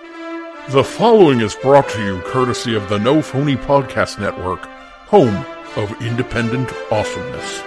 [0.00, 4.60] The following is brought to you courtesy of the No Phony Podcast Network,
[5.08, 5.44] home
[5.76, 7.62] of independent awesomeness.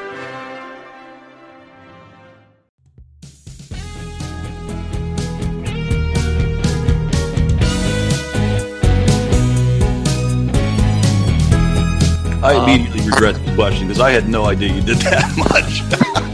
[12.42, 15.38] I immediately regret the question because I had no idea you did that
[16.24, 16.33] much.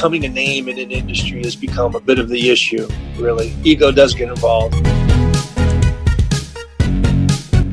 [0.00, 3.54] Becoming a name in an industry has become a bit of the issue, really.
[3.64, 4.74] Ego does get involved.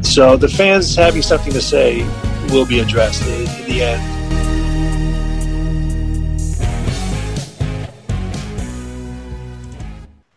[0.06, 2.04] So the fans having something to say
[2.52, 4.14] will be addressed in, in the end.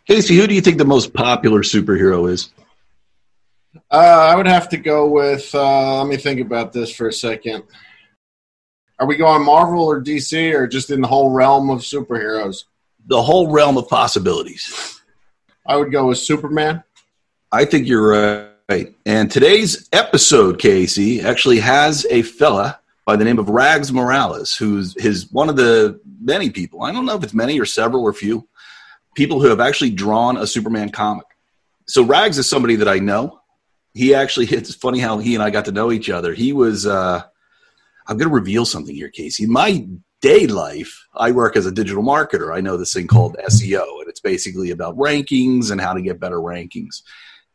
[0.06, 2.50] Casey, who do you think the most popular superhero is?
[3.90, 5.52] Uh, I would have to go with.
[5.52, 7.64] Uh, let me think about this for a second.
[9.00, 12.64] Are we going Marvel or DC or just in the whole realm of superheroes?
[13.06, 15.00] The whole realm of possibilities.
[15.66, 16.84] I would go with Superman.
[17.50, 18.94] I think you're right.
[19.06, 24.94] And today's episode, Casey, actually has a fella by the name of Rags Morales, who's
[25.02, 26.82] his one of the many people.
[26.82, 28.46] I don't know if it's many or several or few
[29.14, 31.26] people who have actually drawn a Superman comic.
[31.86, 33.40] So Rags is somebody that I know.
[33.94, 36.34] He actually it's funny how he and I got to know each other.
[36.34, 37.22] He was uh
[38.10, 39.44] I'm going to reveal something here, Casey.
[39.44, 39.86] In my
[40.20, 42.52] day life, I work as a digital marketer.
[42.52, 43.46] I know this thing called mm-hmm.
[43.46, 47.02] SEO, and it's basically about rankings and how to get better rankings.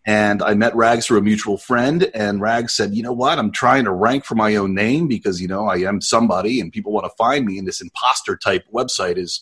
[0.07, 3.37] And I met Rags through a mutual friend, and Rags said, "You know what?
[3.37, 6.71] I'm trying to rank for my own name because you know I am somebody, and
[6.71, 7.57] people want to find me.
[7.57, 9.41] And this imposter type website is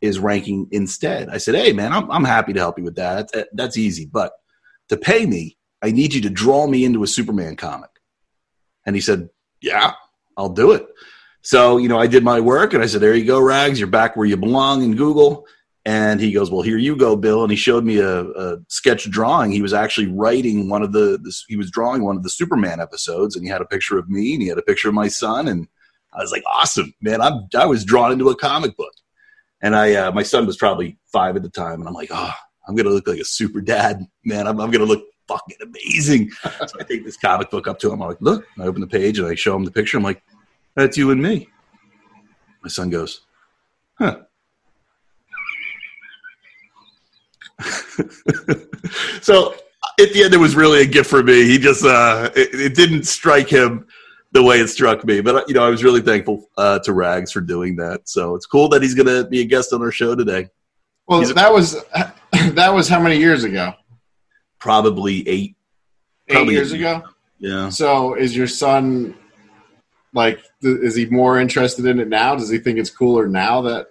[0.00, 3.14] is ranking instead." I said, "Hey, man, I'm I'm happy to help you with that.
[3.14, 4.32] That's, eh, that's easy, but
[4.88, 7.90] to pay me, I need you to draw me into a Superman comic."
[8.84, 9.28] And he said,
[9.60, 9.92] "Yeah."
[10.36, 10.86] I'll do it.
[11.42, 13.88] So, you know, I did my work and I said, there you go, Rags, you're
[13.88, 15.46] back where you belong in Google.
[15.86, 17.42] And he goes, well, here you go, Bill.
[17.42, 19.50] And he showed me a, a sketch drawing.
[19.50, 21.18] He was actually writing one of the,
[21.48, 24.34] he was drawing one of the Superman episodes and he had a picture of me
[24.34, 25.48] and he had a picture of my son.
[25.48, 25.66] And
[26.12, 27.22] I was like, awesome, man.
[27.22, 28.92] I'm, I was drawn into a comic book.
[29.62, 31.80] And I, uh, my son was probably five at the time.
[31.80, 32.32] And I'm like, oh,
[32.68, 34.46] I'm going to look like a super dad, man.
[34.46, 36.30] I'm, I'm going to look fucking amazing.
[36.30, 38.02] so I take this comic book up to him.
[38.02, 39.96] I'm like, look, I open the page and I show him the picture.
[39.96, 40.22] I'm like,
[40.74, 41.48] that's you and me.
[42.62, 43.22] My son goes,
[43.98, 44.20] huh.
[49.20, 49.54] so
[49.98, 51.44] at the end, it was really a gift for me.
[51.44, 53.86] He just, uh, it, it, didn't strike him
[54.32, 55.20] the way it struck me.
[55.20, 58.08] But, you know, I was really thankful uh, to Rags for doing that.
[58.08, 60.48] So it's cool that he's going to be a guest on our show today.
[61.06, 61.76] Well, that was
[62.32, 63.74] that was how many years ago?
[64.60, 65.56] Probably eight.
[66.28, 66.80] Eight years eight.
[66.80, 67.02] ago.
[67.38, 67.70] Yeah.
[67.70, 69.16] So is your son
[70.12, 73.88] like is he more interested in it now does he think it's cooler now that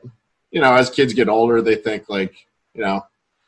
[0.51, 2.33] you know as kids get older they think like
[2.73, 3.01] you know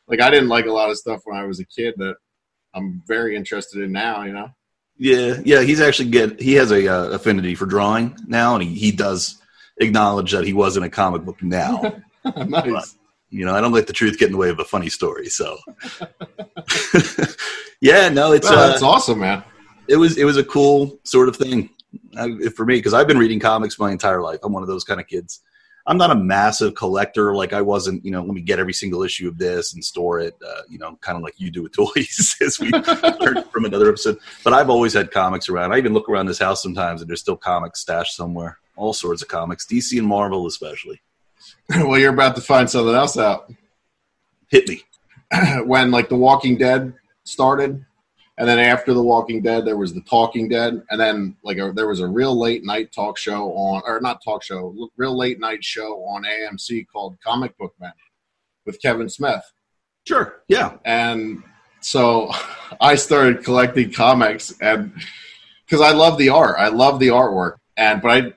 [0.08, 2.16] like i didn't like a lot of stuff when i was a kid that
[2.74, 4.50] i'm very interested in now you know
[4.98, 8.74] yeah yeah he's actually get he has a uh, affinity for drawing now and he,
[8.74, 9.40] he does
[9.78, 12.00] acknowledge that he was in a comic book now
[12.46, 12.96] nice
[13.32, 15.28] you know i don't let the truth get in the way of a funny story
[15.28, 15.58] so
[17.80, 19.42] yeah no it's well, that's uh, awesome man
[19.88, 21.68] it was it was a cool sort of thing
[22.54, 24.40] for me because I've been reading comics my entire life.
[24.42, 25.40] I'm one of those kind of kids.
[25.84, 27.34] I'm not a massive collector.
[27.34, 30.20] Like I wasn't, you know, let me get every single issue of this and store
[30.20, 33.64] it, uh, you know, kind of like you do with toys, as we learned from
[33.64, 34.18] another episode.
[34.44, 35.72] But I've always had comics around.
[35.72, 38.58] I even look around this house sometimes and there's still comics stashed somewhere.
[38.76, 41.02] All sorts of comics, DC and Marvel especially.
[41.76, 43.52] well, you're about to find something else out.
[44.48, 44.82] Hit me.
[45.64, 46.92] when like The Walking Dead
[47.24, 47.84] started,
[48.38, 51.72] and then after The Walking Dead, there was The Talking Dead, and then like a,
[51.74, 55.40] there was a real late night talk show on, or not talk show, real late
[55.40, 57.92] night show on AMC called Comic Book Man
[58.66, 59.42] with Kevin Smith.
[60.06, 60.76] Sure, yeah.
[60.84, 61.42] And
[61.80, 62.30] so
[62.80, 64.92] I started collecting comics, and
[65.64, 68.32] because I love the art, I love the artwork, and but I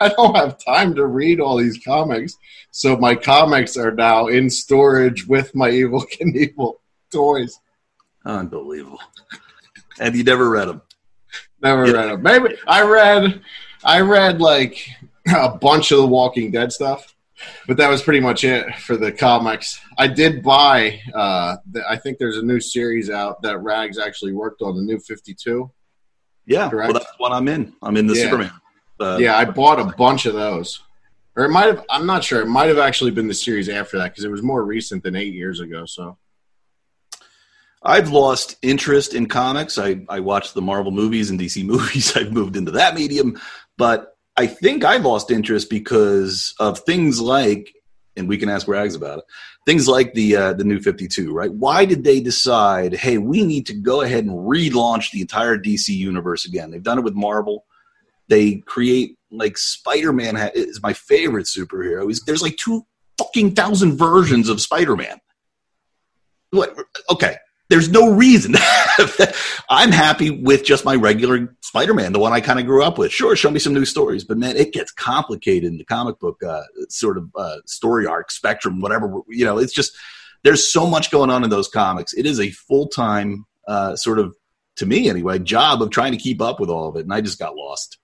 [0.02, 2.34] I don't have time to read all these comics,
[2.70, 6.76] so my comics are now in storage with my Evel Knievel
[7.12, 7.60] toys.
[8.24, 9.00] Unbelievable.
[9.98, 10.80] Have you never read them?
[11.62, 11.92] Never yeah.
[11.92, 12.22] read them.
[12.22, 13.42] Maybe I read,
[13.84, 14.88] I read like
[15.28, 17.14] a bunch of the Walking Dead stuff,
[17.66, 19.78] but that was pretty much it for the comics.
[19.98, 20.98] I did buy.
[21.14, 24.82] Uh, the, I think there's a new series out that Rags actually worked on, the
[24.82, 25.70] new Fifty Two.
[26.46, 26.94] Yeah, correct?
[26.94, 27.74] well, that's what I'm in.
[27.82, 28.24] I'm in the yeah.
[28.24, 28.52] Superman.
[29.18, 30.80] Yeah, I bought a bunch of those.
[31.36, 31.84] Or it might have.
[31.88, 32.40] I'm not sure.
[32.42, 35.16] It might have actually been the series after that because it was more recent than
[35.16, 35.86] eight years ago.
[35.86, 36.18] So
[37.82, 39.78] I've lost interest in comics.
[39.78, 42.16] I, I watch the Marvel movies and DC movies.
[42.16, 43.40] I've moved into that medium,
[43.78, 47.74] but I think I lost interest because of things like,
[48.16, 49.24] and we can ask Rags about it.
[49.66, 51.52] Things like the uh, the new Fifty Two, right?
[51.52, 52.94] Why did they decide?
[52.94, 56.70] Hey, we need to go ahead and relaunch the entire DC universe again.
[56.70, 57.64] They've done it with Marvel.
[58.30, 62.06] They create like Spider Man is my favorite superhero.
[62.06, 62.86] He's, there's like two
[63.18, 65.20] fucking thousand versions of Spider Man.
[66.50, 66.74] What?
[67.10, 67.36] Okay,
[67.70, 68.56] there's no reason.
[69.70, 73.12] I'm happy with just my regular Spider-Man, the one I kind of grew up with.
[73.12, 76.42] Sure, show me some new stories, but man, it gets complicated in the comic book
[76.42, 79.20] uh, sort of uh, story arc spectrum, whatever.
[79.28, 79.96] You know, it's just
[80.42, 82.12] there's so much going on in those comics.
[82.12, 84.34] It is a full time uh, sort of,
[84.76, 87.20] to me anyway, job of trying to keep up with all of it, and I
[87.20, 87.98] just got lost.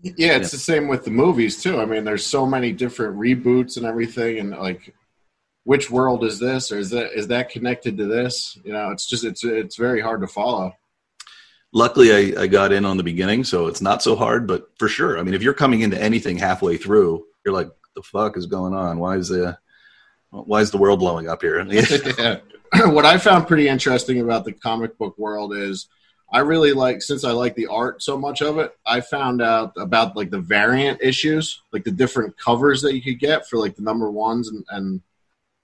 [0.00, 0.38] Yeah, it's yeah.
[0.38, 1.80] the same with the movies too.
[1.80, 4.94] I mean, there's so many different reboots and everything, and like
[5.68, 9.06] which world is this or is that is that connected to this you know it's
[9.06, 10.72] just it's it's very hard to follow
[11.74, 14.88] luckily I, I got in on the beginning so it's not so hard but for
[14.88, 18.46] sure i mean if you're coming into anything halfway through you're like the fuck is
[18.46, 19.58] going on why is the
[20.30, 21.62] why is the world blowing up here
[22.18, 22.38] yeah.
[22.86, 25.86] what i found pretty interesting about the comic book world is
[26.32, 29.72] i really like since i like the art so much of it i found out
[29.76, 33.76] about like the variant issues like the different covers that you could get for like
[33.76, 35.00] the number ones and, and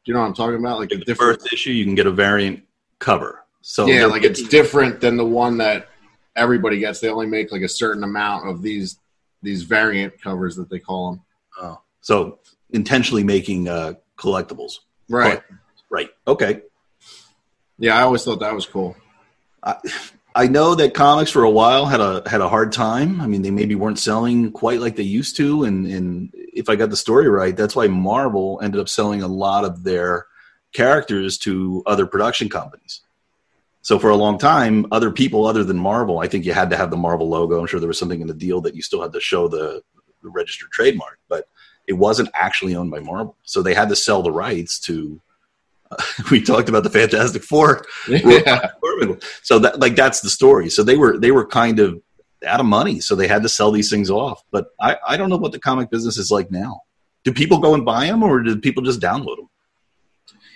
[0.04, 0.78] you know what I'm talking about?
[0.78, 2.62] Like the different first issue, you can get a variant
[2.98, 3.44] cover.
[3.62, 5.88] So yeah, like it's different than the one that
[6.36, 7.00] everybody gets.
[7.00, 8.98] They only make like a certain amount of these
[9.42, 11.22] these variant covers that they call them.
[11.60, 12.40] Oh, so
[12.70, 15.42] intentionally making uh, collectibles, right?
[15.88, 16.10] Right.
[16.26, 16.62] Okay.
[17.78, 18.96] Yeah, I always thought that was cool.
[19.62, 19.76] I,
[20.36, 23.20] I know that comics for a while had a had a hard time.
[23.20, 26.74] I mean, they maybe weren't selling quite like they used to, and and if I
[26.74, 30.26] got the story right, that's why Marvel ended up selling a lot of their
[30.72, 33.00] characters to other production companies.
[33.82, 36.76] So for a long time, other people other than Marvel, I think you had to
[36.76, 37.60] have the Marvel logo.
[37.60, 39.82] I'm sure there was something in the deal that you still had to show the,
[40.22, 41.48] the registered trademark, but
[41.86, 43.36] it wasn't actually owned by Marvel.
[43.42, 45.20] So they had to sell the rights to.
[46.30, 47.84] We talked about the Fantastic Four.
[48.08, 48.70] Yeah.
[49.42, 50.70] So that like that's the story.
[50.70, 52.00] So they were they were kind of
[52.46, 54.42] out of money, so they had to sell these things off.
[54.50, 56.82] But I, I don't know what the comic business is like now.
[57.24, 59.48] Do people go and buy them, or do people just download them?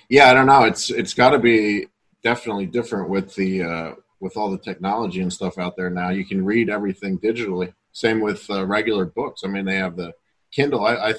[0.09, 0.65] Yeah, I don't know.
[0.65, 1.87] It's it's got to be
[2.23, 6.11] definitely different with the uh, with all the technology and stuff out there now.
[6.11, 7.73] You can read everything digitally.
[7.93, 9.43] Same with uh, regular books.
[9.45, 10.13] I mean, they have the
[10.53, 10.85] Kindle.
[10.85, 11.15] I, I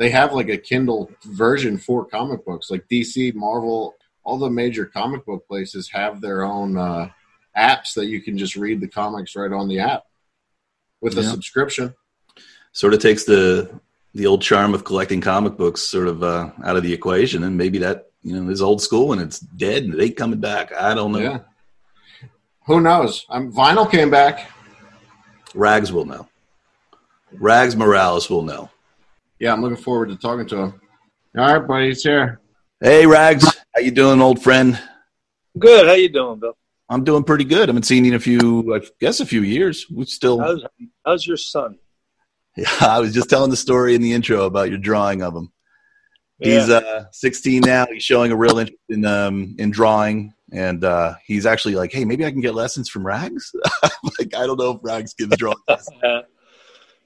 [0.00, 4.86] they have like a Kindle version for comic books, like DC, Marvel, all the major
[4.86, 7.10] comic book places have their own uh,
[7.54, 10.04] apps that you can just read the comics right on the app
[11.02, 11.94] with a subscription.
[12.72, 13.78] Sort of takes the
[14.14, 17.58] the old charm of collecting comic books sort of uh, out of the equation, and
[17.58, 20.74] maybe that you know is old school and it's dead and it ain't coming back.
[20.74, 21.18] I don't know.
[21.18, 21.40] Yeah.
[22.64, 23.26] Who knows?
[23.28, 24.50] I'm, vinyl came back.
[25.54, 26.26] Rags will know.
[27.32, 28.70] Rags Morales will know.
[29.40, 30.80] Yeah, I'm looking forward to talking to him.
[31.36, 32.40] All right, buddy, it's here.
[32.78, 34.78] Hey, Rags, how you doing, old friend?
[35.58, 35.86] Good.
[35.86, 36.56] How you doing, Bill?
[36.90, 37.68] I'm doing pretty good.
[37.68, 39.86] I haven't seen you in a few, I guess, a few years.
[39.90, 40.40] We still.
[40.40, 40.62] How's,
[41.06, 41.78] how's your son?
[42.54, 45.50] Yeah, I was just telling the story in the intro about your drawing of him.
[46.38, 46.60] Yeah.
[46.60, 47.86] He's uh, 16 now.
[47.86, 52.04] He's showing a real interest in um, in drawing, and uh, he's actually like, "Hey,
[52.04, 53.52] maybe I can get lessons from Rags."
[54.18, 55.56] like, I don't know if Rags gives drawing.
[55.66, 55.96] Lessons.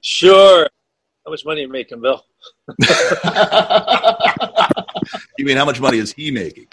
[0.07, 0.69] Sure.
[1.25, 2.23] How much money are you making, Bill?
[5.39, 6.67] you mean how much money is he making?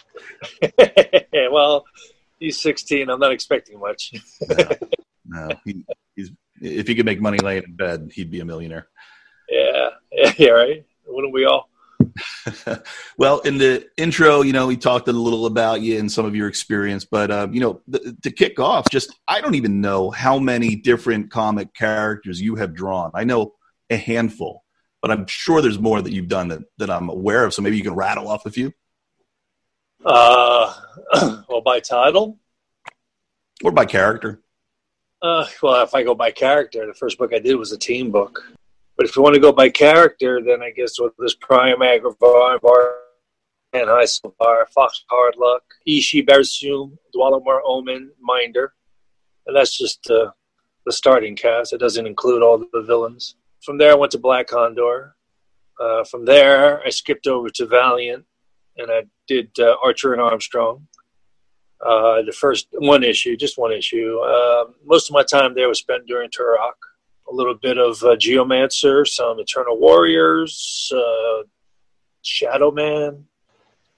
[1.52, 1.86] well,
[2.38, 3.10] he's 16.
[3.10, 4.12] I'm not expecting much.
[4.50, 4.68] no,
[5.26, 5.50] no.
[5.64, 6.32] He, he's
[6.62, 8.90] if he could make money laying in bed, he'd be a millionaire.
[9.50, 9.90] Yeah,
[10.38, 10.86] yeah, right.
[11.08, 11.70] Wouldn't we all?
[13.18, 16.36] well, in the intro, you know, we talked a little about you and some of
[16.36, 20.12] your experience, but uh, you know, th- to kick off, just I don't even know
[20.12, 23.12] how many different comic characters you have drawn.
[23.14, 23.54] I know
[23.92, 24.64] a handful,
[25.02, 27.54] but I'm sure there's more that you've done that, that I'm aware of.
[27.54, 28.74] So maybe you can rattle off a few.
[30.04, 30.74] Uh,
[31.50, 32.40] well, by title
[33.64, 34.42] or by character.
[35.22, 38.10] Uh, well, if I go by character, the first book I did was a team
[38.10, 38.42] book.
[38.98, 42.94] But if you want to go by character, then I guess with this Priam Agrivar,
[43.74, 48.74] and High Silvar, Fox Hard Luck, Ishi Bersum, Dwalamar Omen, Minder.
[49.48, 50.32] And that's just uh,
[50.86, 51.74] the starting cast.
[51.74, 53.36] It doesn't include all the villains.
[53.64, 55.16] From there, I went to Black Condor.
[55.80, 58.26] Uh, from there, I skipped over to Valiant,
[58.78, 60.88] and I did uh, Archer and Armstrong.
[61.80, 64.20] Uh, the first one issue, just one issue.
[64.20, 66.74] Uh, most of my time there was spent during Turok.
[67.32, 71.44] A little bit of uh, Geomancer, some Eternal Warriors, uh,
[72.24, 73.26] Shadow Man,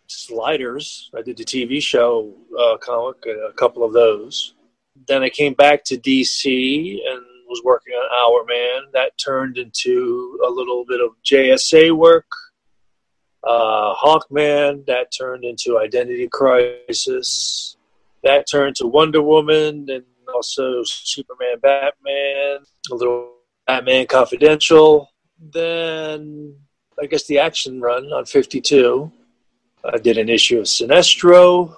[0.07, 1.09] Sliders.
[1.17, 2.33] I did the TV show
[2.81, 4.53] comic, a couple of those.
[5.07, 8.91] Then I came back to DC and was working on Hourman.
[8.93, 12.25] That turned into a little bit of JSA work.
[13.43, 14.85] Uh, Hawkman.
[14.87, 17.77] That turned into Identity Crisis.
[18.23, 22.59] That turned to Wonder Woman and also Superman, Batman,
[22.91, 23.33] a little
[23.67, 25.11] Batman Confidential.
[25.53, 26.55] Then
[26.99, 29.11] I guess the action run on 52.
[29.93, 31.75] I did an issue of Sinestro.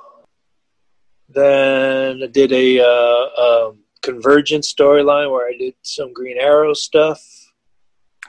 [1.27, 7.21] Then I did a uh, um, Convergence storyline where I did some Green Arrow stuff.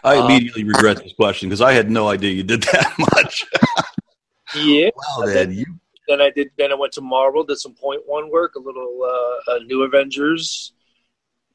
[0.03, 3.45] I immediately um, regret this question because I had no idea you did that much.
[4.55, 4.91] yeah.
[5.19, 5.67] Wow, then, you.
[6.09, 6.51] Then I did.
[6.57, 9.03] Then I went to Marvel, did some point one work, a little
[9.49, 10.73] uh, New Avengers,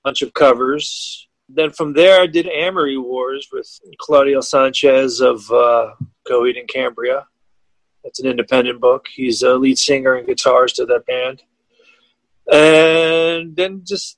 [0.04, 1.28] bunch of covers.
[1.50, 3.68] Then from there, I did Amory Wars with
[4.00, 5.92] Claudio Sanchez of uh,
[6.30, 7.26] Coheed and Cambria.
[8.04, 9.08] That's an independent book.
[9.14, 11.44] He's a lead singer and guitarist of that band.
[12.52, 14.18] And then just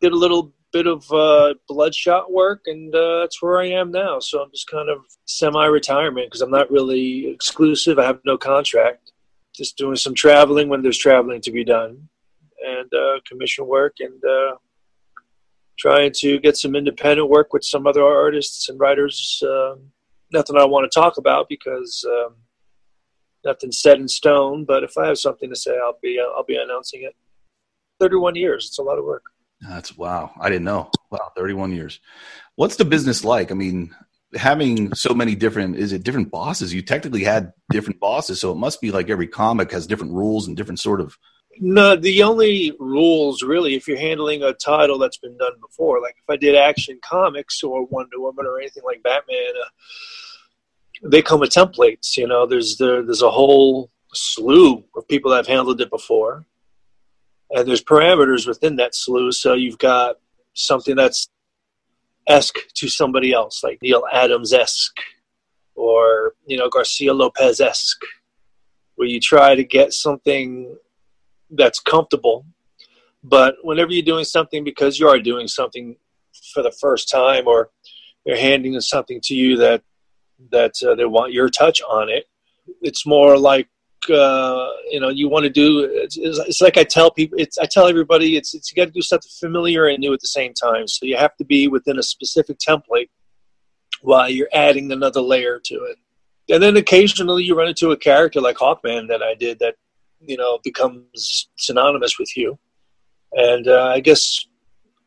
[0.00, 4.20] did a little bit of uh, bloodshot work, and uh, that's where I am now.
[4.20, 7.98] So I'm just kind of semi-retirement because I'm not really exclusive.
[7.98, 9.12] I have no contract.
[9.54, 12.08] Just doing some traveling when there's traveling to be done,
[12.64, 14.56] and uh, commission work, and uh,
[15.78, 19.42] trying to get some independent work with some other artists and writers.
[19.44, 19.90] Um,
[20.32, 22.36] nothing I want to talk about because um,
[23.44, 24.64] nothing's set in stone.
[24.64, 27.16] But if I have something to say, I'll be I'll be announcing it.
[28.00, 28.66] Thirty-one years.
[28.66, 29.24] It's a lot of work.
[29.60, 30.32] That's wow.
[30.40, 30.90] I didn't know.
[31.10, 32.00] Wow, thirty-one years.
[32.56, 33.50] What's the business like?
[33.50, 33.94] I mean,
[34.34, 36.72] having so many different is it different bosses?
[36.74, 40.46] You technically had different bosses, so it must be like every comic has different rules
[40.46, 41.16] and different sort of.
[41.60, 46.14] No, the only rules really, if you're handling a title that's been done before, like
[46.18, 49.52] if I did Action Comics or Wonder Woman or anything like Batman.
[49.60, 49.68] Uh,
[51.02, 52.16] they come with templates.
[52.16, 56.44] You know, there's there, there's a whole slew of people that have handled it before,
[57.50, 59.32] and there's parameters within that slew.
[59.32, 60.16] So you've got
[60.54, 61.28] something that's
[62.26, 64.98] esque to somebody else, like Neal Adams esque,
[65.74, 68.02] or you know Garcia Lopez esque,
[68.96, 70.76] where you try to get something
[71.50, 72.44] that's comfortable.
[73.24, 75.96] But whenever you're doing something because you are doing something
[76.52, 77.70] for the first time, or
[78.24, 79.82] they're handing something to you that
[80.52, 82.26] that uh, they want your touch on it.
[82.82, 83.68] It's more like
[84.10, 85.88] uh, you know you want to do.
[85.90, 87.38] It's, it's, like I tell people.
[87.38, 88.36] It's I tell everybody.
[88.36, 90.86] It's, it's you got to do something familiar and new at the same time.
[90.86, 93.08] So you have to be within a specific template
[94.02, 95.96] while you're adding another layer to it.
[96.50, 99.74] And then occasionally you run into a character like Hawkman that I did that
[100.20, 102.58] you know becomes synonymous with you.
[103.32, 104.46] And uh, I guess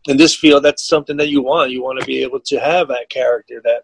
[0.07, 1.71] in this field, that's something that you want.
[1.71, 3.83] You want to be able to have that character that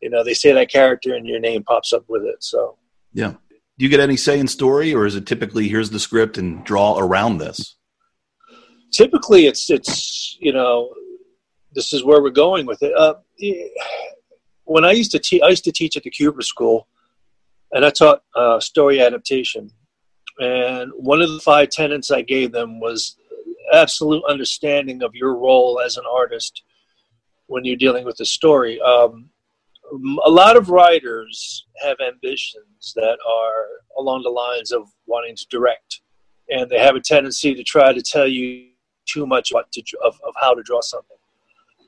[0.00, 2.76] you know they say that character and your name pops up with it so
[3.12, 3.34] yeah
[3.78, 6.64] do you get any say in story or is it typically here's the script and
[6.64, 7.76] draw around this?
[8.92, 10.92] Typically it's it's you know
[11.72, 12.92] this is where we're going with it.
[12.96, 13.14] Uh,
[14.64, 16.88] when i used to teach i used to teach at the Kubert school
[17.72, 19.70] and i taught uh, story adaptation.
[20.38, 23.16] And one of the five tenets i gave them was
[23.72, 26.62] absolute understanding of your role as an artist
[27.46, 28.80] when you're dealing with a story.
[28.80, 29.30] Um,
[30.24, 31.96] a lot of writers have
[32.94, 33.66] that are
[33.98, 36.00] along the lines of wanting to direct,
[36.50, 38.68] and they have a tendency to try to tell you
[39.06, 41.16] too much what to, of, of how to draw something.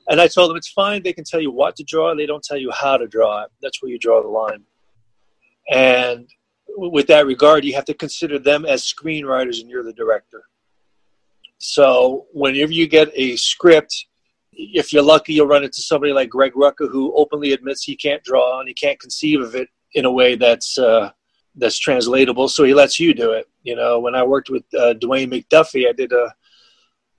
[0.09, 2.43] And I told them it's fine; they can tell you what to draw, they don't
[2.43, 3.45] tell you how to draw.
[3.61, 4.63] That's where you draw the line.
[5.71, 6.29] And
[6.67, 10.43] with that regard, you have to consider them as screenwriters, and you're the director.
[11.59, 14.05] So whenever you get a script
[14.59, 18.23] if you're lucky, you'll run into somebody like Greg Rucka who openly admits he can't
[18.23, 21.11] draw and he can't conceive of it in a way that's uh,
[21.55, 22.47] that's translatable.
[22.47, 23.47] So he lets you do it.
[23.63, 26.33] You know, when I worked with uh, Dwayne McDuffie, I did a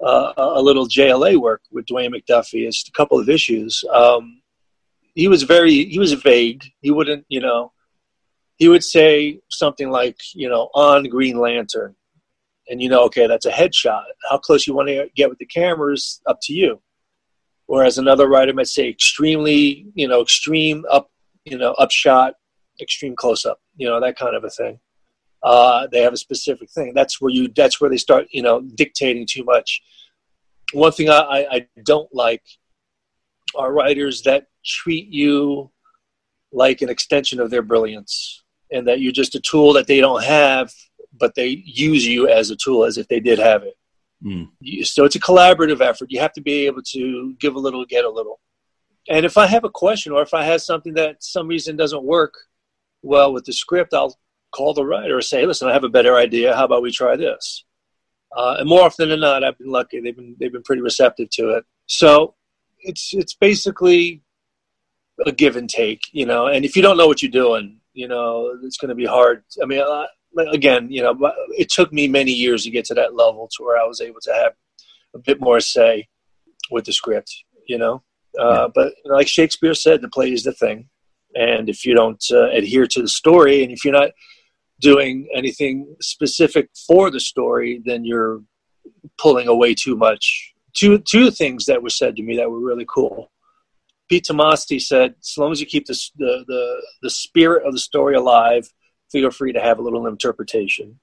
[0.03, 2.67] a, a little JLA work with Dwayne McDuffie.
[2.67, 3.85] It's a couple of issues.
[3.93, 4.41] Um,
[5.15, 6.65] he was very he was vague.
[6.81, 7.73] He wouldn't, you know,
[8.57, 11.97] he would say something like, you know, on Green Lantern,
[12.69, 14.05] and you know, okay, that's a headshot.
[14.31, 16.81] How close you want to get with the cameras, up to you
[17.71, 21.09] whereas another writer might say extremely, you know, extreme up,
[21.45, 22.35] you know, upshot,
[22.81, 24.79] extreme close up, you know, that kind of a thing.
[25.43, 26.93] Uh, they have a specific thing.
[26.95, 27.49] That's where you.
[27.49, 29.81] That's where they start, you know, dictating too much.
[30.73, 32.43] One thing I, I don't like
[33.57, 35.71] are writers that treat you
[36.53, 40.23] like an extension of their brilliance, and that you're just a tool that they don't
[40.23, 40.71] have,
[41.19, 43.77] but they use you as a tool as if they did have it.
[44.23, 44.49] Mm.
[44.85, 46.11] So it's a collaborative effort.
[46.11, 48.41] You have to be able to give a little, get a little.
[49.09, 52.03] And if I have a question or if I have something that some reason doesn't
[52.05, 52.35] work
[53.03, 54.19] well with the script, I'll
[54.53, 56.57] call the writer and say, "Listen, I have a better idea.
[56.57, 57.65] How about we try this?"
[58.37, 60.01] Uh, and more often than not, I've been lucky.
[60.01, 61.65] They've been they've been pretty receptive to it.
[61.87, 62.35] So
[62.81, 64.23] it's it's basically
[65.27, 66.47] a give and take, you know.
[66.47, 69.43] And if you don't know what you're doing, you know, it's going to be hard.
[69.63, 70.07] I mean, uh,
[70.53, 71.17] again, you know,
[71.59, 74.21] it took me many years to get to that level to where I was able
[74.23, 74.53] to have
[75.15, 76.09] a bit more say
[76.71, 78.03] with the script, you know.
[78.39, 80.89] Uh, but you know, like Shakespeare said, the play is the thing,
[81.35, 84.11] and if you don't uh, adhere to the story, and if you're not
[84.81, 88.43] doing anything specific for the story, then you're
[89.19, 90.55] pulling away too much.
[90.75, 93.31] Two two things that were said to me that were really cool.
[94.09, 97.79] Pete Tomasi said, "As long as you keep the, the the the spirit of the
[97.79, 98.69] story alive,
[99.11, 100.99] feel free to have a little interpretation."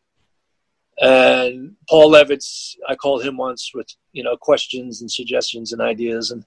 [1.00, 6.32] And Paul Levitz, I called him once with you know questions and suggestions and ideas,
[6.32, 6.44] and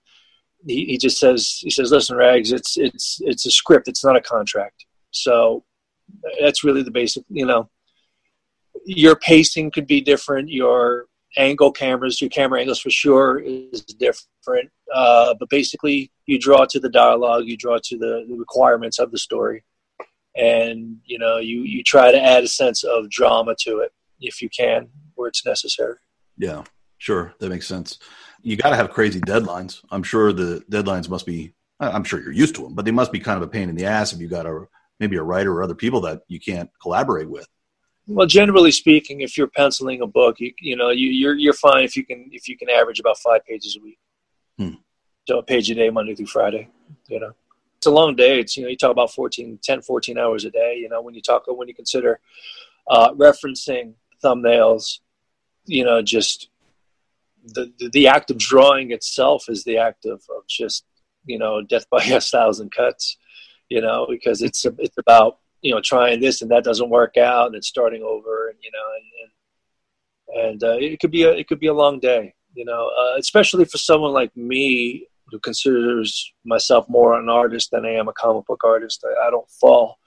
[0.66, 3.88] he, he just says he says, "Listen, Rags, it's it's it's a script.
[3.88, 4.86] It's not a contract.
[5.10, 5.64] So
[6.40, 7.24] that's really the basic.
[7.28, 7.70] You know,
[8.84, 10.48] your pacing could be different.
[10.50, 14.70] Your angle cameras, your camera angles for sure is different.
[14.92, 19.10] Uh, but basically, you draw to the dialogue, you draw to the, the, requirements of
[19.12, 19.64] the story,
[20.36, 24.42] and you know you you try to add a sense of drama to it if
[24.42, 25.96] you can, where it's necessary.
[26.36, 26.64] Yeah,
[26.98, 27.98] sure, that makes sense.
[28.42, 29.82] You got to have crazy deadlines.
[29.90, 31.52] I'm sure the deadlines must be.
[31.78, 33.74] I'm sure you're used to them, but they must be kind of a pain in
[33.74, 34.66] the ass if you got a
[34.98, 37.48] maybe a writer or other people that you can't collaborate with.
[38.06, 41.84] Well, generally speaking, if you're penciling a book, you you know you, you're, you're fine
[41.84, 43.98] if you can if you can average about five pages a week.
[44.58, 44.74] Hmm.
[45.26, 46.68] So a page a day, Monday through Friday.
[47.08, 47.32] You know,
[47.76, 48.40] it's a long day.
[48.40, 50.76] It's you know you talk about 14, 10, 14 hours a day.
[50.78, 52.20] You know when you talk when you consider
[52.88, 54.98] uh, referencing thumbnails,
[55.64, 56.49] you know just
[57.44, 60.84] the, the, act of drawing itself is the act of, of just
[61.24, 63.16] you know death by a thousand cuts.
[63.68, 67.46] You know because it's it's about you know trying this and that doesn't work out
[67.46, 71.30] and it's starting over and you know and and, and uh, it could be a
[71.32, 75.38] it could be a long day you know uh, especially for someone like me who
[75.38, 79.04] considers myself more an artist than I am a comic book artist.
[79.04, 79.98] I, I don't fall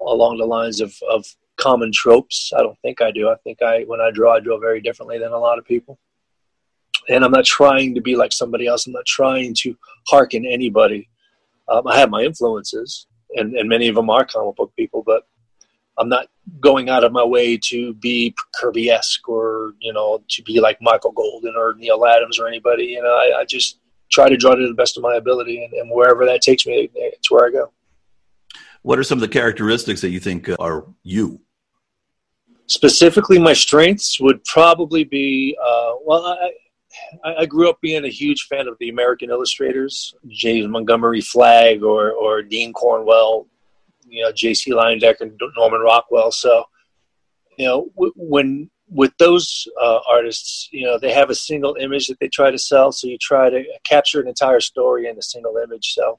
[0.00, 1.24] along the lines of, of
[1.56, 2.52] common tropes.
[2.54, 3.30] I don't think I do.
[3.30, 5.98] I think I when I draw I draw very differently than a lot of people
[7.08, 9.76] and I'm not trying to be like somebody else I'm not trying to
[10.08, 11.08] hearken anybody
[11.68, 15.26] um, I have my influences and, and many of them are comic book people, but
[15.98, 16.26] I'm not
[16.60, 20.78] going out of my way to be Kirby esque or you know to be like
[20.80, 22.84] Michael Golden or Neal Adams or anybody.
[22.84, 25.72] You know, I, I just try to draw to the best of my ability, and,
[25.74, 27.72] and, wherever that takes me, it's where I go.
[28.82, 31.40] What are some of the characteristics that you think are you?
[32.66, 36.26] Specifically, my strengths would probably be uh, well.
[36.26, 36.50] I,
[37.24, 42.12] I, grew up being a huge fan of the American illustrators, James Montgomery Flagg or,
[42.12, 43.46] or Dean Cornwell,
[44.06, 44.72] you know, J.C.
[44.72, 46.32] Leyendecker, and Norman Rockwell.
[46.32, 46.64] So,
[47.56, 52.18] you know, when with those uh, artists, you know, they have a single image that
[52.20, 52.90] they try to sell.
[52.92, 55.92] So you try to capture an entire story in a single image.
[55.94, 56.18] So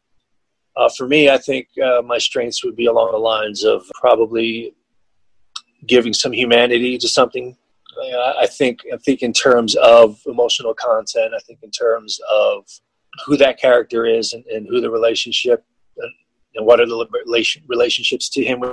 [0.76, 4.74] uh, for me, I think uh, my strengths would be along the lines of probably
[5.88, 7.58] giving some humanity to something
[8.40, 11.34] I think I think in terms of emotional content.
[11.36, 12.66] I think in terms of
[13.26, 15.66] who that character is and, and who the relationship
[15.98, 16.12] and,
[16.56, 18.72] and, what are the relation, relationships to him with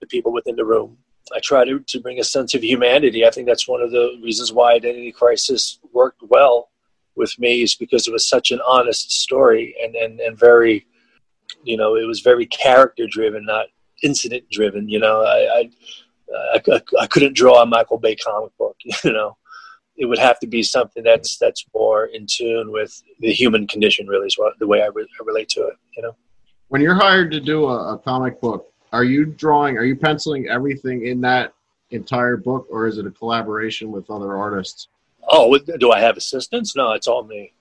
[0.00, 0.96] the people within the room.
[1.34, 3.26] I try to, to bring a sense of humanity.
[3.26, 6.70] I think that's one of the reasons why Identity Crisis worked well
[7.16, 10.86] with me is because it was such an honest story and, and, and very,
[11.64, 13.66] you know, it was very character driven, not
[14.02, 14.88] incident driven.
[14.88, 15.70] You know, I, I
[16.54, 18.76] I, I, I, couldn't draw a Michael Bay comic book.
[19.04, 19.36] You know,
[19.96, 24.06] it would have to be something that's that's more in tune with the human condition.
[24.06, 25.74] Really, is what the way I, re- I relate to it.
[25.96, 26.16] You know,
[26.68, 29.76] when you're hired to do a, a comic book, are you drawing?
[29.76, 31.52] Are you penciling everything in that
[31.90, 34.88] entire book, or is it a collaboration with other artists?
[35.28, 36.76] Oh, do I have assistants?
[36.76, 37.52] No, it's all me.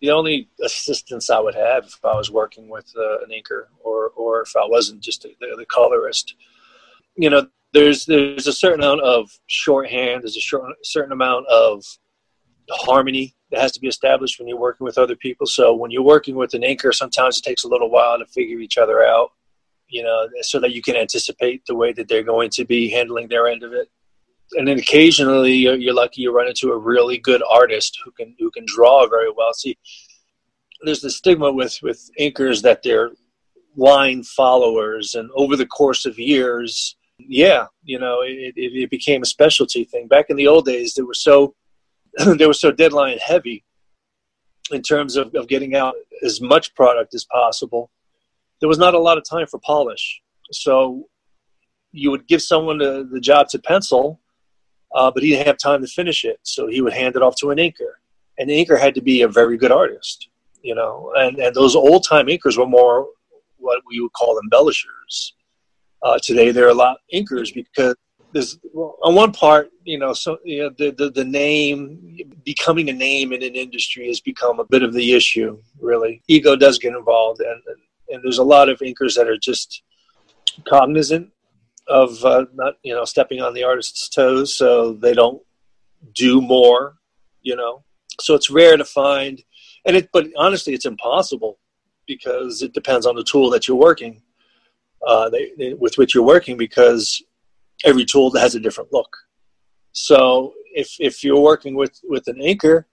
[0.00, 4.08] The only assistance I would have if I was working with uh, an inker, or
[4.16, 6.34] or if I wasn't just the, the colorist.
[7.16, 10.22] You know, there's there's a certain amount of shorthand.
[10.22, 11.84] There's a short, certain amount of
[12.70, 15.46] harmony that has to be established when you're working with other people.
[15.46, 18.58] So when you're working with an inker, sometimes it takes a little while to figure
[18.58, 19.32] each other out.
[19.88, 23.28] You know, so that you can anticipate the way that they're going to be handling
[23.28, 23.88] their end of it.
[24.52, 28.34] And then occasionally, you're, you're lucky you run into a really good artist who can
[28.38, 29.52] who can draw very well.
[29.52, 29.76] See,
[30.82, 33.10] there's the stigma with with inkers that they're
[33.76, 39.22] line followers, and over the course of years, yeah, you know, it, it, it, became
[39.22, 40.06] a specialty thing.
[40.06, 41.54] Back in the old days, they were so
[42.38, 43.64] they were so deadline heavy
[44.70, 47.90] in terms of, of getting out as much product as possible.
[48.60, 51.08] There was not a lot of time for polish, so
[51.92, 54.20] you would give someone the, job to pencil,
[54.94, 57.36] uh, but he didn't have time to finish it, so he would hand it off
[57.36, 57.94] to an inker.
[58.38, 60.28] and the inker had to be a very good artist,
[60.62, 61.12] you know.
[61.16, 63.06] And and those old time inkers were more
[63.58, 65.34] what we would call embellishers.
[66.02, 67.94] Uh, today there are a lot of inkers because
[68.32, 72.92] there's on one part, you know, so you know, the, the the name becoming a
[72.92, 75.58] name in an industry has become a bit of the issue.
[75.80, 77.80] Really, ego does get involved, and and,
[78.10, 79.82] and there's a lot of inkers that are just
[80.68, 81.30] cognizant
[81.88, 85.40] of uh, not you know stepping on the artist's toes, so they don't
[86.14, 86.96] do more.
[87.40, 87.84] You know,
[88.20, 89.42] so it's rare to find,
[89.86, 90.10] and it.
[90.12, 91.58] But honestly, it's impossible
[92.06, 94.22] because it depends on the tool that you're working
[95.06, 97.22] uh, they, they, with which you're working because
[97.84, 99.16] every tool has a different look.
[99.92, 102.84] So if if you're working with with an inker,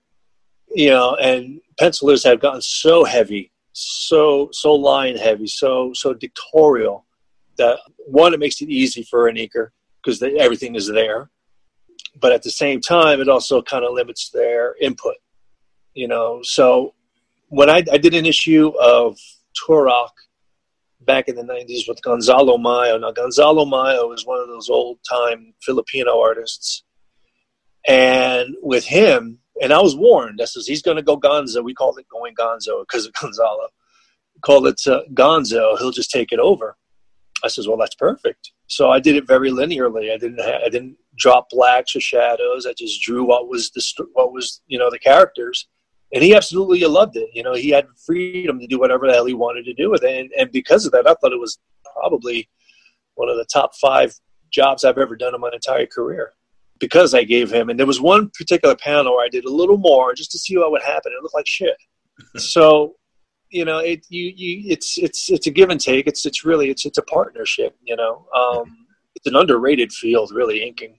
[0.74, 7.06] you know, and pencilers have gotten so heavy, so so line heavy, so so dictatorial
[7.58, 9.70] that one it makes it easy for an inker
[10.02, 11.30] because everything is there,
[12.20, 15.16] but at the same time it also kind of limits their input.
[15.94, 16.94] You know, so
[17.50, 19.18] when I, I did an issue of
[19.56, 20.10] Turok
[21.06, 22.98] back in the 90s with Gonzalo Mayo.
[22.98, 26.84] Now, Gonzalo Mayo is one of those old time Filipino artists.
[27.88, 31.64] And with him, and I was warned, I says, he's going to go gonzo.
[31.64, 33.68] We called it going gonzo because of Gonzalo.
[34.42, 35.78] Call it uh, gonzo.
[35.78, 36.78] He'll just take it over.
[37.44, 38.52] I says, well, that's perfect.
[38.68, 40.14] So I did it very linearly.
[40.14, 42.66] I didn't, ha- I didn't drop blacks or shadows.
[42.66, 45.68] I just drew what was the, st- what was, you know, the characters
[46.14, 47.30] and he absolutely loved it.
[47.34, 50.04] You know, he had freedom to do whatever the hell he wanted to do with
[50.04, 51.60] it, and, and because of that, I thought it was
[52.00, 52.50] probably
[53.16, 54.14] one of the top five
[54.52, 56.34] jobs I've ever done in my entire career
[56.80, 57.70] because I gave him.
[57.70, 60.58] And there was one particular panel where I did a little more just to see
[60.58, 61.12] what would happen.
[61.18, 61.78] It looked like shit.
[62.38, 62.96] so,
[63.50, 66.08] you know, it you, you it's it's it's a give and take.
[66.08, 67.76] It's it's really it's it's a partnership.
[67.84, 70.98] You know, um, it's an underrated field, really inking.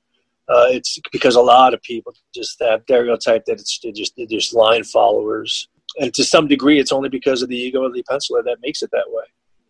[0.49, 4.55] Uh, it's because a lot of people just have stereotype that it's just they're just
[4.55, 8.45] line followers, and to some degree, it's only because of the ego of the penciler
[8.45, 9.25] that makes it that way,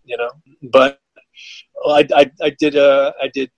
[0.04, 0.30] you know.
[0.62, 0.98] But
[1.86, 3.50] I, I, I did uh, I did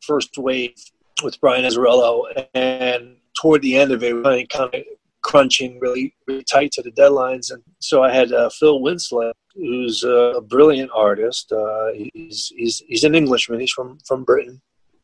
[0.00, 0.74] first wave
[1.22, 4.82] with Brian Azzarello, and toward the end of it, I kind of
[5.22, 10.02] crunching really, really tight to the deadlines, and so I had uh, Phil Winslade, who's
[10.02, 11.52] a brilliant artist.
[11.52, 13.60] Uh, he's he's he's an Englishman.
[13.60, 14.60] He's from from Britain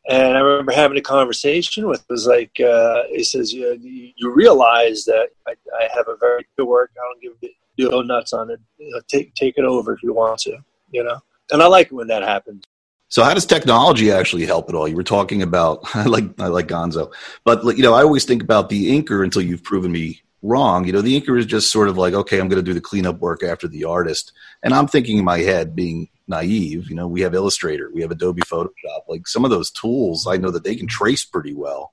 [0.09, 2.01] and I remember having a conversation with.
[2.01, 6.47] It was like uh, he says, you, you realize that I, I, have a very
[6.57, 6.93] good work.
[6.97, 8.61] I don't give you no nuts on it.
[8.79, 10.59] You know, take take it over if you want to.
[10.93, 11.19] You know,
[11.51, 12.65] and I like it when that happens.
[13.09, 14.89] So how does technology actually help at all?
[14.89, 17.13] You were talking about I like I like Gonzo,
[17.45, 20.87] but you know I always think about the inker until you've proven me wrong.
[20.87, 22.81] You know, the inker is just sort of like okay, I'm going to do the
[22.81, 26.89] cleanup work after the artist, and I'm thinking in my head, being naive.
[26.89, 29.03] You know, we have Illustrator, we have Adobe Photoshop.
[29.09, 31.93] Like some of those tools, I know that they can trace pretty well.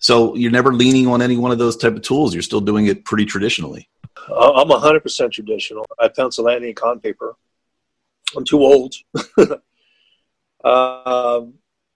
[0.00, 2.32] So you're never leaning on any one of those type of tools.
[2.32, 3.88] You're still doing it pretty traditionally.
[4.28, 5.86] I'm 100% traditional.
[5.98, 7.36] I pencil and ink on paper.
[8.36, 8.94] I'm too old.
[10.64, 11.54] um,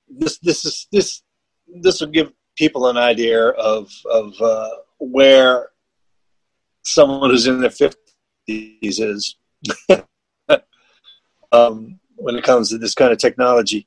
[0.08, 1.22] this this is this
[1.82, 5.68] this will give people an idea of of uh, where
[6.84, 7.94] someone who's in their 50s
[8.48, 9.36] is.
[11.52, 13.86] um, when it comes to this kind of technology.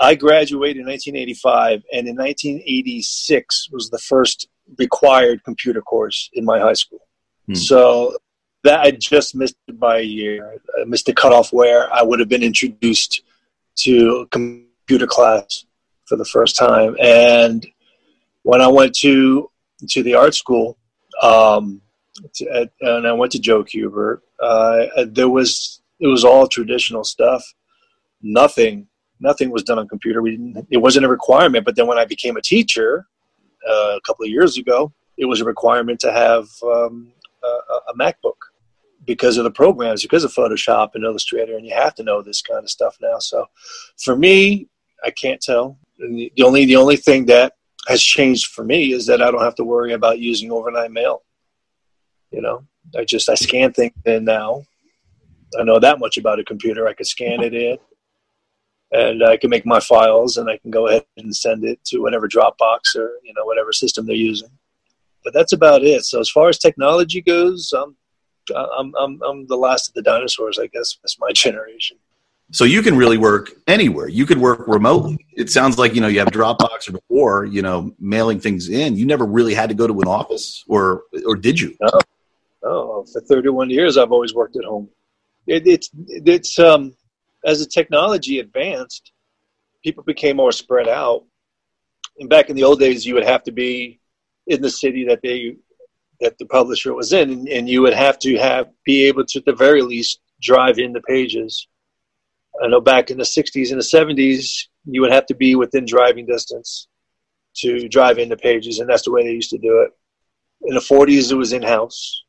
[0.00, 6.60] I graduated in 1985, and in 1986 was the first required computer course in my
[6.60, 7.00] high school.
[7.46, 7.54] Hmm.
[7.54, 8.16] So
[8.64, 10.60] that I just missed it by a year.
[10.80, 13.22] I missed the cutoff where I would have been introduced
[13.76, 15.64] to computer class
[16.06, 16.96] for the first time.
[17.00, 17.66] And
[18.42, 19.50] when I went to
[19.88, 20.76] to the art school,
[21.22, 21.80] um,
[22.34, 27.44] to, and I went to Joe Kubert, uh, there was it was all traditional stuff.
[28.22, 28.86] Nothing,
[29.20, 30.22] nothing was done on computer.
[30.22, 31.64] We didn't, it wasn't a requirement.
[31.64, 33.06] But then when I became a teacher
[33.68, 37.46] uh, a couple of years ago, it was a requirement to have um, a,
[37.90, 38.36] a MacBook
[39.04, 42.42] because of the programs, because of Photoshop and Illustrator, and you have to know this
[42.42, 43.18] kind of stuff now.
[43.18, 43.46] So,
[43.96, 44.68] for me,
[45.04, 45.78] I can't tell.
[45.98, 47.54] The only the only thing that
[47.88, 51.22] has changed for me is that I don't have to worry about using overnight mail.
[52.30, 52.64] You know,
[52.96, 54.64] I just I scan things in now,
[55.58, 56.86] I know that much about a computer.
[56.86, 57.78] I could scan it in,
[58.92, 62.00] and I can make my files, and I can go ahead and send it to
[62.00, 64.50] whatever Dropbox or you know whatever system they're using.
[65.24, 66.04] But that's about it.
[66.04, 67.96] So as far as technology goes, I'm
[68.54, 70.98] I'm I'm, I'm the last of the dinosaurs, I guess.
[71.02, 71.98] That's my generation.
[72.50, 74.08] So you can really work anywhere.
[74.08, 75.18] You could work remotely.
[75.36, 78.96] It sounds like you know you have Dropbox or before you know mailing things in.
[78.96, 81.76] You never really had to go to an office, or or did you?
[81.80, 81.90] No,
[82.62, 83.04] no.
[83.12, 84.88] For 31 years, I've always worked at home
[85.48, 86.94] it, it's it's um,
[87.44, 89.12] as the technology advanced,
[89.82, 91.24] people became more spread out.
[92.18, 94.00] And back in the old days, you would have to be
[94.46, 95.56] in the city that they
[96.20, 99.38] that the publisher was in, and, and you would have to have be able to,
[99.38, 101.68] at the very least, drive in the pages.
[102.62, 105.86] I know back in the '60s and the '70s, you would have to be within
[105.86, 106.88] driving distance
[107.56, 109.90] to drive in the pages, and that's the way they used to do it.
[110.68, 112.24] In the '40s, it was in house.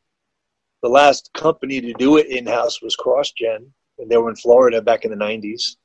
[0.82, 3.66] The last company to do it in house was CrossGen,
[3.98, 5.76] and they were in Florida back in the '90s.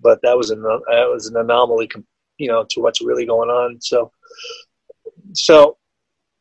[0.00, 1.90] But that was an that was an anomaly,
[2.38, 3.80] you know, to what's really going on.
[3.80, 4.12] So,
[5.32, 5.78] so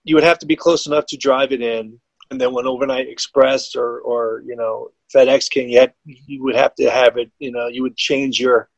[0.03, 3.07] you would have to be close enough to drive it in, and then when overnight
[3.07, 7.31] express or or you know FedEx came, you you would have to have it.
[7.39, 8.69] You know, you would change your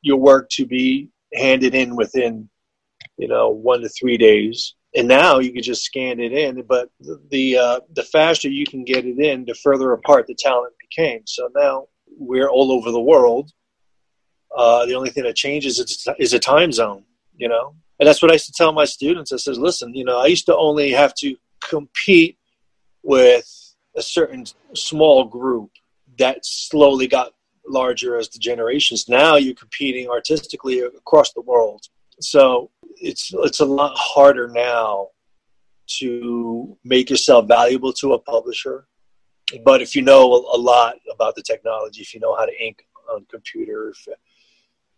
[0.00, 2.48] your work to be handed in within
[3.16, 4.74] you know one to three days.
[4.94, 6.90] And now you can just scan it in, but
[7.30, 11.22] the uh, the faster you can get it in, the further apart the talent became.
[11.26, 11.86] So now
[12.18, 13.50] we're all over the world.
[14.54, 17.04] Uh, the only thing that changes is, is a time zone,
[17.36, 17.74] you know.
[17.98, 19.32] And that's what I used to tell my students.
[19.32, 22.36] I says, listen, you know, I used to only have to compete
[23.02, 23.48] with
[23.96, 25.70] a certain small group
[26.18, 27.32] that slowly got
[27.66, 29.08] larger as the generations.
[29.08, 31.86] Now you're competing artistically across the world.
[32.20, 35.08] So it's it's a lot harder now
[35.98, 38.86] to make yourself valuable to a publisher.
[39.64, 42.84] But if you know a lot about the technology, if you know how to ink
[43.10, 44.08] on computer, if,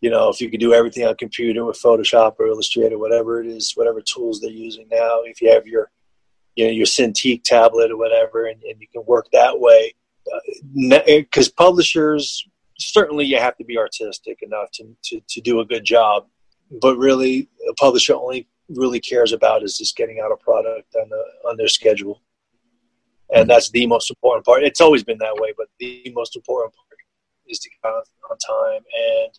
[0.01, 3.47] you know, if you can do everything on computer with Photoshop or Illustrator, whatever it
[3.47, 5.91] is, whatever tools they're using now, if you have your,
[6.55, 9.95] you know, your Cintiq tablet or whatever, and, and you can work that way,
[10.75, 12.47] because uh, publishers
[12.79, 16.27] certainly you have to be artistic enough to, to, to do a good job,
[16.71, 21.09] but really a publisher only really cares about is just getting out a product on
[21.09, 22.23] the on their schedule,
[23.35, 24.63] and that's the most important part.
[24.63, 26.99] It's always been that way, but the most important part
[27.47, 28.03] is to get on
[28.39, 29.39] time and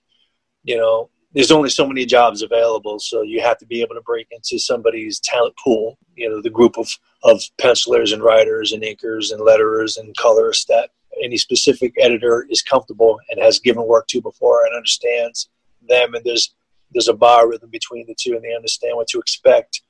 [0.65, 4.01] you know, there's only so many jobs available, so you have to be able to
[4.01, 5.97] break into somebody's talent pool.
[6.15, 6.89] You know, the group of
[7.23, 10.89] of pencilers and writers and inkers and letterers and colorists that
[11.23, 15.49] any specific editor is comfortable and has given work to before and understands
[15.87, 16.13] them.
[16.13, 16.53] And there's
[16.95, 19.81] there's a biorhythm between the two, and they understand what to expect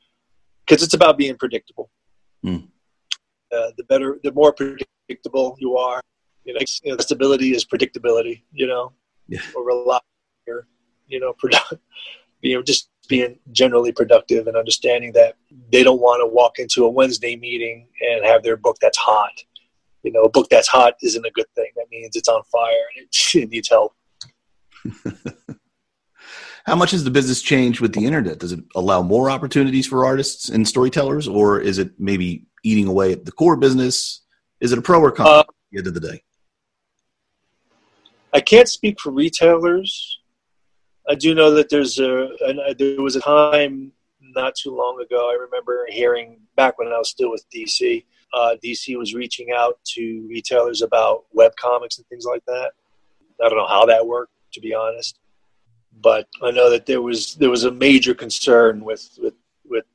[0.65, 1.89] because it's about being predictable.
[2.45, 2.67] Mm.
[3.55, 6.01] Uh, the better, the more predictable you are,
[6.43, 8.41] you know, you know stability is predictability.
[8.51, 8.91] You know,
[9.29, 9.39] yeah.
[9.55, 10.01] or reliable
[11.07, 11.75] you know, product,
[12.41, 15.35] you know, just being generally productive and understanding that
[15.71, 19.31] they don't want to walk into a Wednesday meeting and have their book that's hot.
[20.03, 21.71] You know, a book that's hot isn't a good thing.
[21.75, 23.95] That means it's on fire and it, it needs help.
[26.65, 28.39] How much has the business changed with the internet?
[28.39, 33.12] Does it allow more opportunities for artists and storytellers, or is it maybe eating away
[33.12, 34.21] at the core business?
[34.60, 36.23] Is it a pro or con uh, at the end of the day?
[38.34, 40.19] I can't speak for retailers.
[41.08, 44.99] I do know that there's a, an, uh, there was a time not too long
[44.99, 45.30] ago.
[45.30, 48.04] I remember hearing back when I was still with DC.
[48.34, 52.71] Uh, DC was reaching out to retailers about web comics and things like that.
[53.43, 55.19] I don't know how that worked, to be honest,
[56.01, 59.86] but I know that there was there was a major concern with with with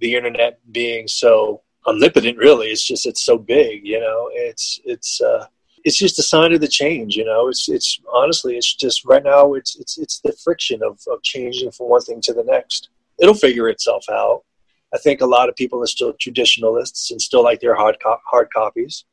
[0.00, 2.38] the internet being so omnipotent.
[2.38, 3.86] Really, it's just it's so big.
[3.86, 5.20] You know, it's it's.
[5.20, 5.46] Uh,
[5.84, 7.14] it's just a sign of the change.
[7.14, 11.00] You know, it's it's honestly, it's just right now, it's it's it's the friction of
[11.06, 12.88] of changing from one thing to the next.
[13.20, 14.42] It'll figure itself out.
[14.92, 18.18] I think a lot of people are still traditionalists and still like their hard co-
[18.28, 19.04] hard copies.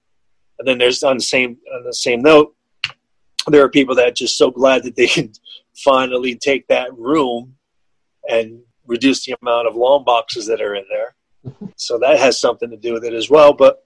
[0.57, 2.55] And then there's on the same on the same note,
[3.47, 5.31] there are people that are just so glad that they can
[5.75, 7.55] finally take that room
[8.29, 11.15] and reduce the amount of long boxes that are in there.
[11.75, 13.51] So that has something to do with it as well.
[13.51, 13.83] But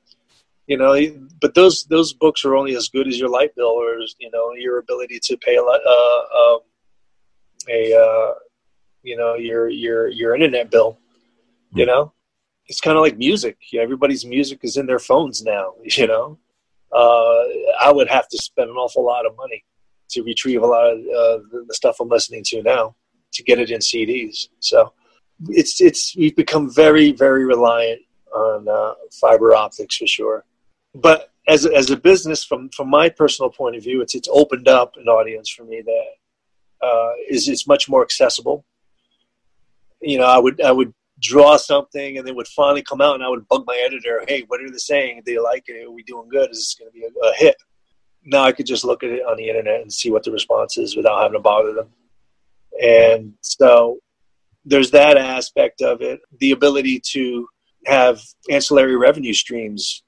[0.68, 0.96] you know
[1.42, 4.54] but those those books are only as good as your light bill or you know
[4.54, 6.60] your ability to pay a uh, um,
[7.70, 8.34] a uh,
[9.02, 11.00] you know your your your internet bill
[11.74, 12.14] you know
[12.68, 16.38] it's kind of like music everybody's music is in their phones now you know
[16.92, 17.44] uh,
[17.82, 19.64] i would have to spend an awful lot of money
[20.10, 22.96] to retrieve a lot of uh, the stuff i'm listening to now
[23.32, 24.94] to get it in cds so
[25.50, 28.02] it's it's we've become very very reliant
[28.34, 30.46] on uh, fiber optics for sure
[30.94, 34.68] but as as a business, from from my personal point of view, it's it's opened
[34.68, 38.66] up an audience for me that uh, is is much more accessible.
[40.02, 43.24] You know, I would I would draw something and then would finally come out and
[43.24, 45.24] I would bug my editor, hey, what are they saying?
[45.26, 45.84] Do they like it?
[45.84, 46.52] Are we doing good?
[46.52, 47.56] Is this going to be a, a, hit?
[48.30, 50.78] Now I could just look at it on the internet and see what the response
[50.78, 51.88] is without having to bother them.
[52.84, 54.00] And so
[54.66, 56.20] there's that aspect of it.
[56.40, 57.48] The ability to
[57.86, 60.04] have ancillary revenue streams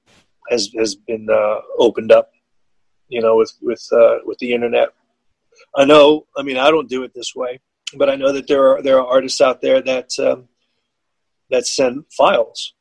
[0.49, 2.29] has has been uh, opened up,
[3.07, 4.89] you know, with with uh, with the internet.
[5.77, 6.27] I know.
[6.37, 7.61] I mean, I don't do it this way,
[7.95, 10.49] but I know that there are there are artists out there that um,
[11.49, 12.73] that send files.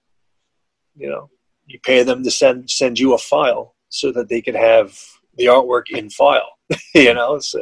[0.96, 1.30] You know,
[1.64, 4.98] you pay them to send send you a file so that they could have
[5.38, 6.58] the artwork in file.
[6.94, 7.54] you know, it's,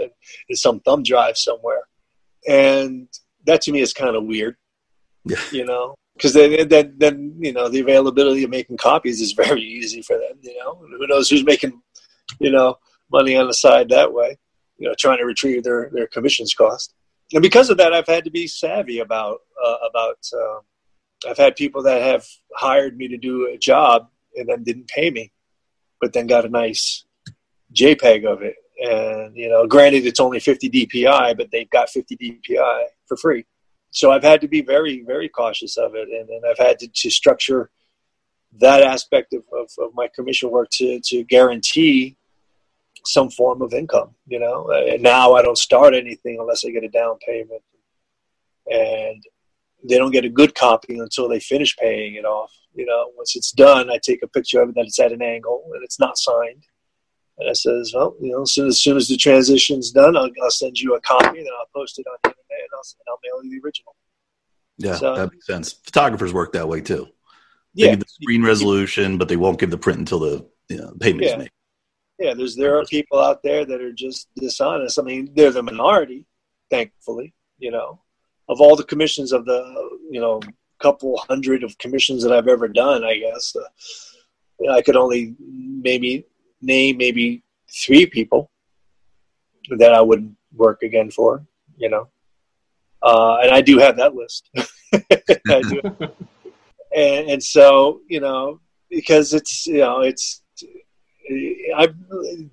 [0.49, 1.83] it's some thumb drive somewhere,
[2.49, 3.09] and
[3.45, 4.57] that to me is kind of weird.
[5.25, 5.37] Yeah.
[5.53, 9.63] You know, because then, then, then you know the availability of making copies is very
[9.63, 10.39] easy for them.
[10.41, 11.81] You know, who knows who's making
[12.41, 12.77] you know
[13.13, 14.39] money on the side that way.
[14.79, 16.95] You know, trying to retrieve their their commissions cost,
[17.33, 20.19] and because of that, I've had to be savvy about uh, about.
[20.33, 20.61] Uh,
[21.27, 25.11] I've had people that have hired me to do a job and then didn't pay
[25.11, 25.33] me,
[25.99, 27.06] but then got a nice
[27.75, 28.57] JPEG of it.
[28.79, 33.45] And you know, granted, it's only 50 DPI, but they've got 50 DPI for free
[33.97, 36.89] so I've had to be very, very cautious of it, and, and I've had to,
[36.89, 37.71] to structure
[38.59, 42.15] that aspect of, of, of, my commission work to, to guarantee
[43.07, 44.11] some form of income.
[44.27, 47.63] You know, and now I don't start anything unless I get a down payment,
[48.71, 49.25] and
[49.83, 52.53] they don't get a good copy until they finish paying it off.
[52.75, 55.23] You know, once it's done, I take a picture of it that it's at an
[55.23, 56.65] angle and it's not signed.
[57.39, 60.31] And I says, well, you know, as soon as, soon as the transition's done, I'll,
[60.43, 63.07] I'll send you a copy, then I'll post it on the internet, and I'll, and
[63.09, 63.95] I'll mail you the original.
[64.79, 65.73] Yeah, so, that makes sense.
[65.73, 67.09] Photographers work that way too.
[67.75, 67.91] They yeah.
[67.91, 71.25] give the screen resolution, but they won't give the print until the you know, payment
[71.25, 71.33] yeah.
[71.33, 71.51] is made.
[72.19, 74.99] Yeah, there's there are people out there that are just dishonest.
[74.99, 76.25] I mean, they're the minority,
[76.71, 77.35] thankfully.
[77.59, 78.01] You know,
[78.49, 80.41] of all the commissions of the you know
[80.81, 86.27] couple hundred of commissions that I've ever done, I guess uh, I could only maybe
[86.61, 87.43] name maybe
[87.85, 88.51] three people
[89.79, 91.45] that I would work again for.
[91.77, 92.09] You know,
[93.03, 94.51] uh, and I do have that list.
[96.95, 100.43] and, and so you know, because it's you know it's
[101.77, 101.89] I,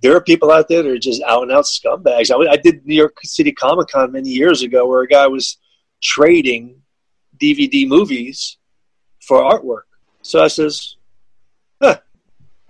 [0.01, 2.31] there are people out there that are just out and out scumbags.
[2.31, 5.57] I, I did New York City Comic Con many years ago where a guy was
[6.01, 6.81] trading
[7.37, 8.57] DVD movies
[9.21, 9.83] for artwork.
[10.21, 10.97] So I says,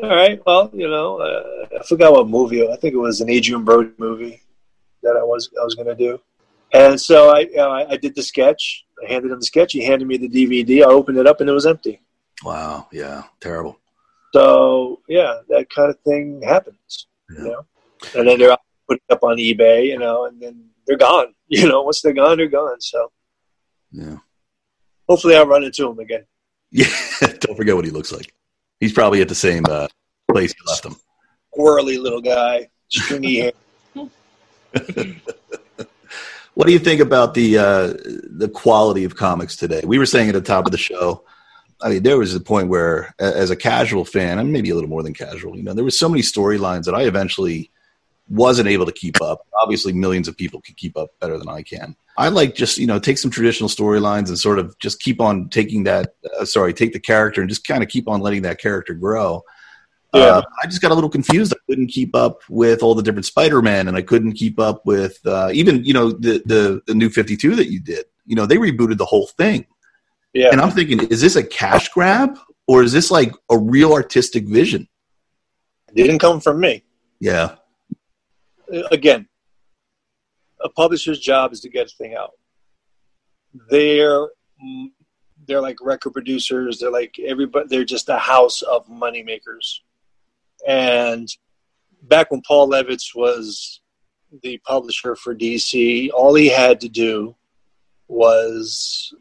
[0.04, 2.68] all right, well, you know, uh, I forgot what movie.
[2.68, 4.42] I think it was an Adrien Brody movie
[5.02, 6.20] that I was I was going to do.
[6.74, 8.86] And so I, you know, I did the sketch.
[9.02, 9.74] I handed him the sketch.
[9.74, 10.82] He handed me the DVD.
[10.82, 12.02] I opened it up and it was empty.
[12.44, 12.88] Wow.
[12.92, 13.24] Yeah.
[13.39, 13.80] Terrible.
[14.34, 17.08] So yeah, that kind of thing happens.
[17.30, 17.44] Yeah.
[17.44, 17.66] You know,
[18.18, 18.58] and then they're
[18.89, 21.34] put up on eBay, you know, and then they're gone.
[21.54, 22.82] You know, once they're gone, they're gone.
[22.82, 23.12] So
[23.92, 24.18] yeah.
[25.08, 26.26] Hopefully, I'll run into him again.
[26.72, 26.88] Yeah.
[27.42, 28.34] Don't forget what he looks like.
[28.84, 29.88] He's probably at the same uh,
[30.30, 30.98] place you left him.
[31.58, 33.54] Squirrely little guy, stringy hair.
[36.54, 37.93] what do you think about the uh,
[38.30, 39.80] the quality of comics today?
[39.86, 41.24] We were saying at the top of the show.
[41.82, 44.89] I mean, there was a point where, as a casual fan, and maybe a little
[44.89, 47.72] more than casual, you know, there were so many storylines that I eventually
[48.30, 49.46] wasn't able to keep up.
[49.60, 51.96] Obviously, millions of people can keep up better than I can.
[52.18, 55.50] I like just you know take some traditional storylines and sort of just keep on
[55.50, 56.16] taking that.
[56.40, 59.44] Uh, sorry, take the character and just kind of keep on letting that character grow.
[60.14, 60.22] Yeah.
[60.22, 61.54] Uh, I just got a little confused.
[61.54, 65.20] I couldn't keep up with all the different Spider-Man, and I couldn't keep up with
[65.26, 68.06] uh, even you know the, the the new Fifty Two that you did.
[68.26, 69.66] You know they rebooted the whole thing.
[70.34, 70.50] Yeah.
[70.52, 74.48] And I'm thinking, is this a cash grab or is this like a real artistic
[74.48, 74.88] vision?
[75.96, 76.84] It didn't come from me.
[77.20, 77.56] Yeah.
[78.91, 79.28] Again,
[80.62, 82.32] a publisher's job is to get a thing out.
[83.69, 84.28] They're
[84.63, 84.88] mm,
[85.47, 86.80] they're like record producers.
[86.80, 87.67] They're like everybody.
[87.67, 89.80] They're just a house of moneymakers.
[90.67, 91.28] And
[92.04, 93.82] back when Paul Levitz was
[94.41, 97.36] the publisher for DC, all he had to do
[98.08, 99.13] was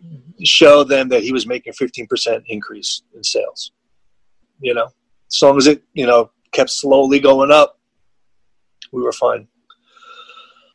[0.44, 3.72] show them that he was making 15% increase in sales.
[4.61, 4.88] You know,
[5.31, 7.78] as long as it, you know, kept slowly going up,
[8.92, 9.48] we were fine.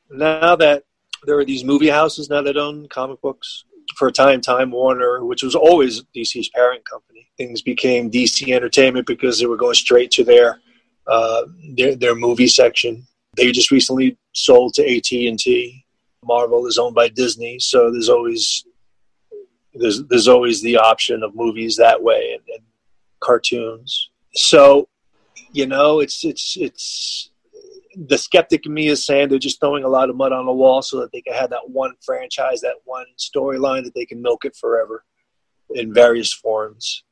[0.09, 0.83] Now that
[1.25, 5.25] there are these movie houses now that own comic books, for a time, Time Warner,
[5.25, 10.11] which was always DC's parent company, things became DC Entertainment because they were going straight
[10.11, 10.59] to their
[11.07, 11.43] uh,
[11.75, 13.07] their, their movie section.
[13.37, 15.85] They just recently sold to AT and T.
[16.23, 18.65] Marvel is owned by Disney, so there's always
[19.73, 22.63] there's there's always the option of movies that way and, and
[23.19, 24.09] cartoons.
[24.33, 24.89] So,
[25.53, 27.29] you know, it's it's it's
[28.05, 30.53] the skeptic in me is saying they're just throwing a lot of mud on the
[30.53, 34.21] wall so that they can have that one franchise, that one storyline that they can
[34.21, 35.03] milk it forever
[35.71, 37.03] in various forms.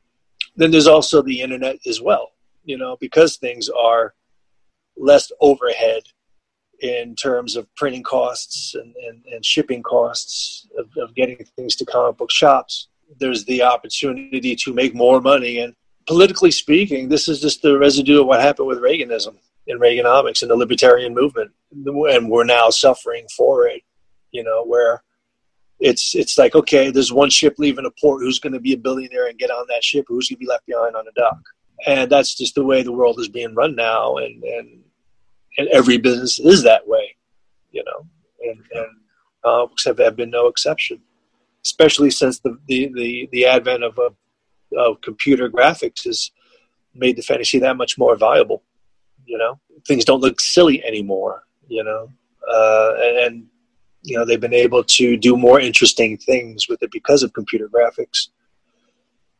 [0.55, 2.33] Then there's also the internet as well,
[2.63, 4.13] you know, because things are
[4.95, 6.03] less overhead
[6.81, 11.85] in terms of printing costs and, and, and shipping costs of, of getting things to
[11.85, 12.89] comic book shops.
[13.17, 15.59] There's the opportunity to make more money.
[15.59, 15.73] And
[16.05, 19.35] politically speaking, this is just the residue of what happened with Reaganism
[19.67, 21.51] and Reaganomics and the libertarian movement.
[21.71, 23.81] And we're now suffering for it,
[24.31, 25.03] you know, where
[25.79, 28.21] it's it's like okay, there's one ship leaving a port.
[28.21, 30.05] Who's going to be a billionaire and get on that ship?
[30.07, 31.39] Who's going to be left behind on the dock?
[31.85, 34.83] And that's just the way the world is being run now, and and
[35.57, 37.15] and every business is that way,
[37.71, 38.07] you know.
[38.41, 38.87] And and
[39.43, 41.01] uh, have, been no exception,
[41.63, 44.09] especially since the the the, the advent of, uh,
[44.77, 46.31] of computer graphics has
[46.93, 48.63] made the fantasy that much more viable.
[49.25, 51.43] You know, things don't look silly anymore.
[51.67, 52.09] You know,
[52.51, 52.93] uh,
[53.25, 53.47] and,
[54.03, 57.67] you know they've been able to do more interesting things with it because of computer
[57.67, 58.29] graphics.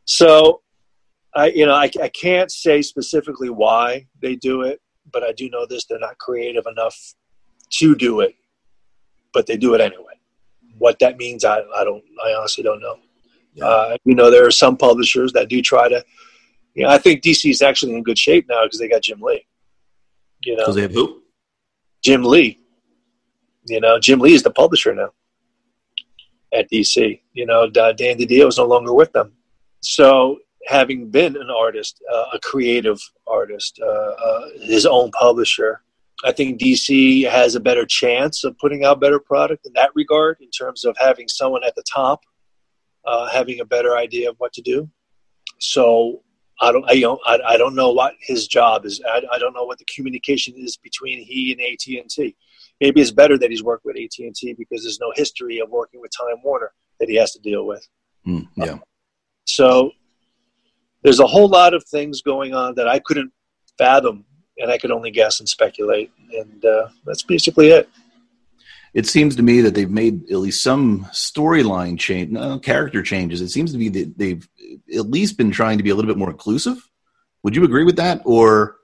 [0.06, 0.62] So,
[1.36, 4.82] I you know I, I can't say specifically why they do it,
[5.12, 6.98] but I do know this: they're not creative enough
[7.74, 8.36] to do it,
[9.34, 10.14] but they do it anyway.
[10.80, 12.98] What that means, I I don't I honestly don't know.
[13.56, 13.66] Yeah.
[13.66, 16.04] Uh, you know, there are some publishers that do try to.
[16.74, 19.22] You know, I think DC is actually in good shape now because they got Jim
[19.22, 19.48] Lee.
[20.46, 21.24] You know, because they have who?
[22.04, 22.60] Jim Lee.
[23.68, 25.10] You know, Jim Lee is the publisher now
[26.54, 27.20] at DC.
[27.34, 29.34] You know, Dan DiDio is no longer with them.
[29.82, 30.38] So,
[30.68, 35.82] having been an artist, uh, a creative artist, uh, uh, his own publisher,
[36.24, 40.38] I think DC has a better chance of putting out better product in that regard,
[40.42, 42.22] in terms of having someone at the top
[43.06, 44.90] uh, having a better idea of what to do.
[45.60, 46.24] So,
[46.62, 49.02] I don't, I don't, I, don't know what his job is.
[49.06, 52.36] I, I don't know what the communication is between he and AT and T
[52.82, 55.70] maybe it's better that he's worked with AT and T because there's no history of
[55.70, 57.88] working with Time Warner that he has to deal with.
[58.28, 58.78] Mm, yeah.
[59.46, 59.92] so
[61.04, 63.32] there's a whole lot of things going on that I couldn't
[63.78, 64.26] fathom,
[64.58, 67.90] and I could only guess and speculate, and uh, that's basically it.
[68.96, 73.42] It seems to me that they've made at least some storyline change, no, character changes.
[73.42, 74.48] It seems to me that they've
[74.96, 76.78] at least been trying to be a little bit more inclusive.
[77.44, 78.78] Would you agree with that, or?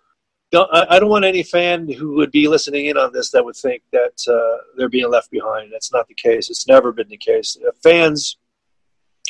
[0.51, 3.55] don't, I don't want any fan who would be listening in on this that would
[3.55, 5.71] think that uh, they're being left behind.
[5.71, 6.49] That's not the case.
[6.49, 7.57] It's never been the case.
[7.65, 8.35] Uh, fans,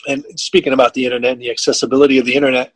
[0.08, 2.74] and speaking about the internet and the accessibility of the internet,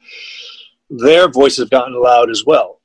[0.92, 2.82] their voices have gotten loud as well.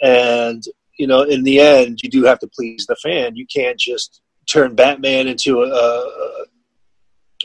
[0.00, 0.62] And
[0.96, 3.34] you know, in the end, you do have to please the fan.
[3.34, 4.19] You can't just
[4.50, 6.44] turn Batman into a, a,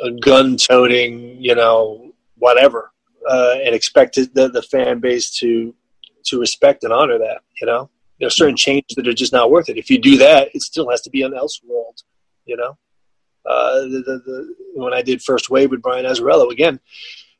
[0.03, 2.91] a gun-toting, you know, whatever,
[3.29, 5.73] uh, and expect the, the fan base to
[6.25, 7.41] to respect and honor that.
[7.61, 7.89] You know,
[8.19, 9.77] there are certain changes that are just not worth it.
[9.77, 12.03] If you do that, it still has to be an Elseworld.
[12.45, 12.77] You know,
[13.45, 16.79] uh, the, the, the, when I did First Wave with Brian Azzarello, again,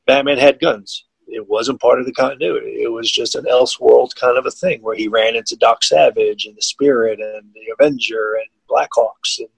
[0.06, 1.06] Batman had guns.
[1.28, 2.84] It wasn't part of the continuity.
[2.84, 6.46] It was just an Elseworld kind of a thing where he ran into Doc Savage
[6.46, 9.50] and the Spirit and the Avenger and Blackhawks and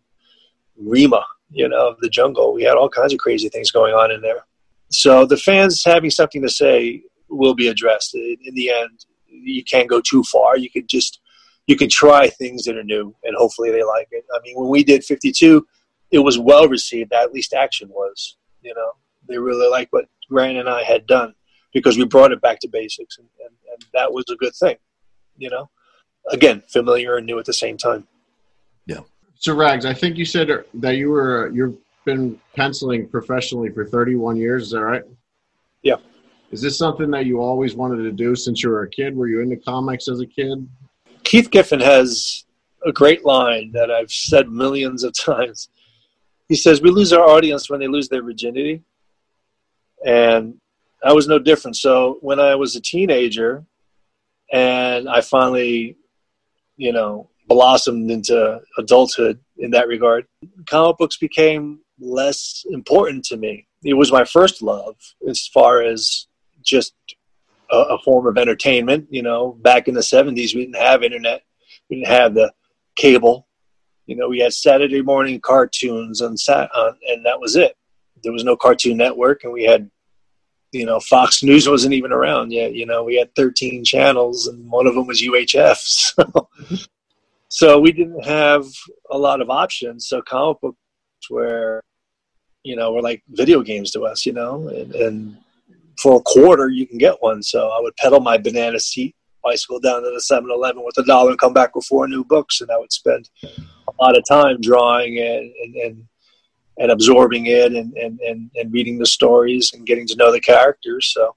[0.78, 2.54] Rima, you know, the jungle.
[2.54, 4.46] We had all kinds of crazy things going on in there.
[4.90, 8.16] So the fans having something to say will be addressed.
[8.16, 10.58] In, the end, you can't go too far.
[10.58, 11.20] You can just
[11.68, 14.26] you can try things that are new, and hopefully they like it.
[14.34, 15.68] I mean, when we did 52,
[16.12, 17.12] it was well received.
[17.12, 18.38] At least action was.
[18.62, 18.92] You know,
[19.28, 21.36] they really liked what Grant and I had done
[21.74, 24.78] because we brought it back to basics, and, and, and that was a good thing.
[25.38, 25.70] You know,
[26.32, 28.08] again, familiar and new at the same time.
[29.40, 34.38] So Rags, I think you said that you were you've been penciling professionally for 31
[34.38, 34.64] years.
[34.64, 35.04] Is that right?
[35.84, 35.98] Yeah.
[36.52, 39.16] Is this something that you always wanted to do since you were a kid?
[39.16, 40.68] Were you into comics as a kid?
[41.24, 42.46] Keith Giffen has
[42.86, 45.70] a great line that I've said millions of times.
[46.48, 48.82] He says, We lose our audience when they lose their virginity.
[50.06, 50.56] And
[51.04, 51.76] I was no different.
[51.76, 53.66] So when I was a teenager
[54.52, 55.98] and I finally,
[56.78, 60.26] you know, blossomed into adulthood in that regard,
[60.68, 63.68] comic books became less important to me.
[63.84, 64.96] It was my first love
[65.28, 66.28] as far as
[66.64, 66.94] just
[67.72, 69.08] a, a, form of entertainment.
[69.10, 71.44] You know, back in the '70s, we didn't have internet,
[71.90, 72.54] we didn't have the
[72.96, 73.48] cable.
[74.06, 77.76] You know, we had Saturday morning cartoons on sat, and that was it.
[78.24, 79.92] There was no Cartoon Network, and we had,
[80.72, 82.74] you know, Fox News wasn't even around yet.
[82.74, 85.78] You know, we had 13 channels, and one of them was UHF.
[86.18, 86.50] So,
[87.50, 88.66] so we didn't have
[89.12, 90.08] a lot of options.
[90.08, 90.78] So comic books
[91.30, 91.84] were,
[92.64, 94.26] you know, were like video games to us.
[94.26, 95.38] You know, and, and
[96.02, 97.42] for a quarter you can get one.
[97.42, 101.30] So I would pedal my banana seat bicycle down to the 7-Eleven with a dollar
[101.30, 104.60] and come back with four new books, and I would spend a lot of time
[104.62, 106.04] drawing and and, and,
[106.80, 110.40] and absorbing it and, and, and, and reading the stories and getting to know the
[110.40, 111.12] characters.
[111.14, 111.36] So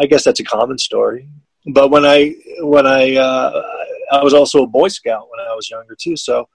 [0.00, 1.28] I guess that's a common story.
[1.66, 3.62] But when I when I uh,
[4.10, 6.48] I was also a Boy Scout when I was younger too, so.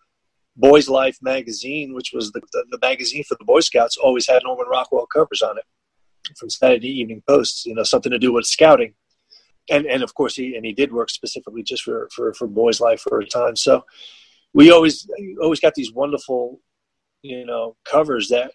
[0.55, 4.43] Boys Life magazine, which was the, the, the magazine for the Boy Scouts, always had
[4.43, 5.65] Norman Rockwell covers on it
[6.37, 8.93] from Saturday Evening Posts, you know, something to do with scouting.
[9.71, 12.79] And, and of course, he and he did work specifically just for, for, for Boys
[12.79, 13.55] Life for a time.
[13.55, 13.83] So
[14.53, 15.09] we always
[15.41, 16.59] always got these wonderful,
[17.23, 18.51] you know, covers that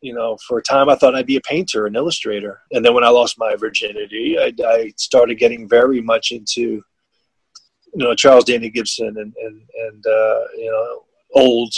[0.00, 2.60] you know, for a time I thought I'd be a painter, an illustrator.
[2.70, 6.82] And then when I lost my virginity, I, I started getting very much into,
[7.94, 11.72] you know, Charles Dana Gibson and, and, and uh, you know, old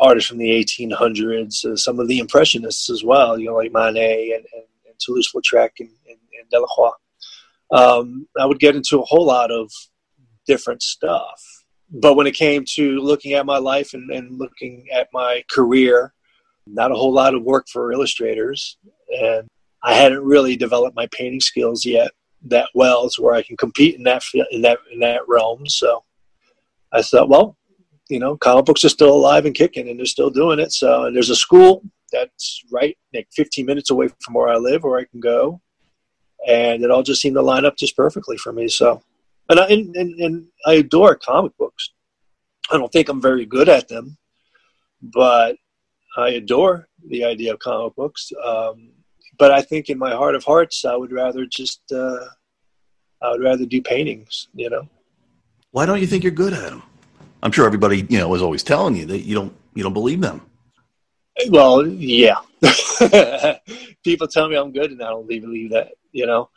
[0.00, 4.32] artists from the 1800s, uh, some of the Impressionists as well, you know, like Manet
[4.32, 6.92] and, and, and Toulouse-Lautrec and, and, and Delacroix.
[7.72, 9.70] Um, I would get into a whole lot of
[10.46, 11.42] different stuff.
[11.90, 16.12] But when it came to looking at my life and, and looking at my career,
[16.66, 18.76] not a whole lot of work for illustrators.
[19.10, 19.48] And
[19.82, 22.12] I hadn't really developed my painting skills yet
[22.46, 25.66] that well to where I can compete in that in that in that realm.
[25.66, 26.04] So
[26.92, 27.56] I thought, well,
[28.08, 30.72] you know, comic books are still alive and kicking, and they're still doing it.
[30.72, 31.82] So, and there's a school
[32.12, 35.60] that's right like 15 minutes away from where I live, where I can go,
[36.46, 38.68] and it all just seemed to line up just perfectly for me.
[38.68, 39.02] So,
[39.48, 41.90] and I and, and, and I adore comic books.
[42.70, 44.16] I don't think I'm very good at them,
[45.02, 45.56] but
[46.16, 48.32] I adore the idea of comic books.
[48.44, 48.92] Um,
[49.40, 52.26] but I think in my heart of hearts, I would rather just uh,
[53.22, 54.48] I would rather do paintings.
[54.54, 54.88] You know.
[55.72, 56.82] Why don't you think you're good at them?
[57.42, 60.20] I'm sure everybody you know is always telling you that you don't you don't believe
[60.20, 60.42] them.
[61.48, 62.36] Well, yeah.
[64.04, 65.92] People tell me I'm good, and I don't believe that.
[66.12, 66.50] You know,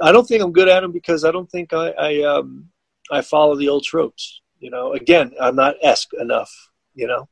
[0.00, 2.70] I don't think I'm good at them because I don't think I I, um,
[3.12, 4.40] I follow the old tropes.
[4.60, 6.50] You know, again, I'm not esque enough.
[6.94, 7.28] You know,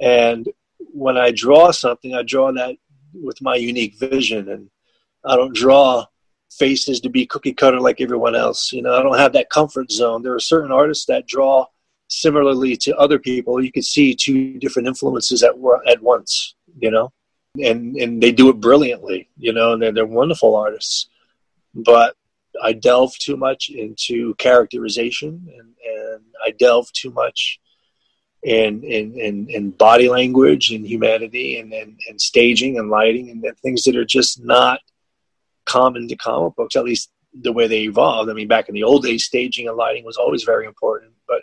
[0.00, 0.48] and
[0.94, 2.76] when I draw something, I draw that
[3.14, 4.70] with my unique vision, and
[5.24, 6.06] I don't draw
[6.50, 8.72] faces to be cookie cutter like everyone else.
[8.72, 10.22] You know, I don't have that comfort zone.
[10.22, 11.66] There are certain artists that draw
[12.08, 13.62] similarly to other people.
[13.62, 15.54] You can see two different influences at
[15.86, 16.54] at once.
[16.78, 17.12] You know,
[17.62, 19.28] and and they do it brilliantly.
[19.36, 21.08] You know, and they're, they're wonderful artists.
[21.74, 22.16] But
[22.62, 27.58] I delve too much into characterization, and and I delve too much
[28.44, 33.42] in in, in, in body language and humanity and, and, and staging and lighting and,
[33.42, 34.80] and things that are just not
[35.64, 38.30] common to comic books, at least the way they evolved.
[38.30, 41.12] I mean, back in the old days, staging and lighting was always very important.
[41.26, 41.42] But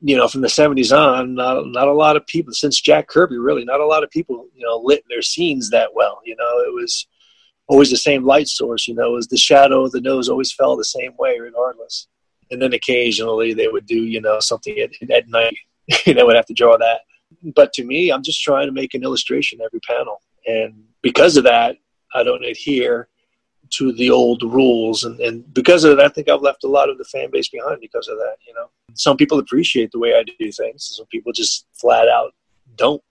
[0.00, 3.36] you know, from the '70s on, not not a lot of people since Jack Kirby,
[3.36, 6.20] really, not a lot of people, you know, lit their scenes that well.
[6.24, 7.08] You know, it was
[7.66, 8.86] always the same light source.
[8.86, 12.06] You know, it was the shadow of the nose always fell the same way, regardless.
[12.52, 15.56] And then occasionally they would do, you know, something at, at night
[16.06, 17.00] you know, would have to draw that.
[17.54, 20.20] But to me, I'm just trying to make an illustration every panel.
[20.46, 21.76] And because of that,
[22.14, 23.08] I don't adhere
[23.70, 25.04] to the old rules.
[25.04, 27.48] And, and because of that, I think I've left a lot of the fan base
[27.48, 28.70] behind because of that, you know.
[28.94, 30.92] Some people appreciate the way I do things.
[30.96, 32.32] Some people just flat out
[32.76, 33.02] don't.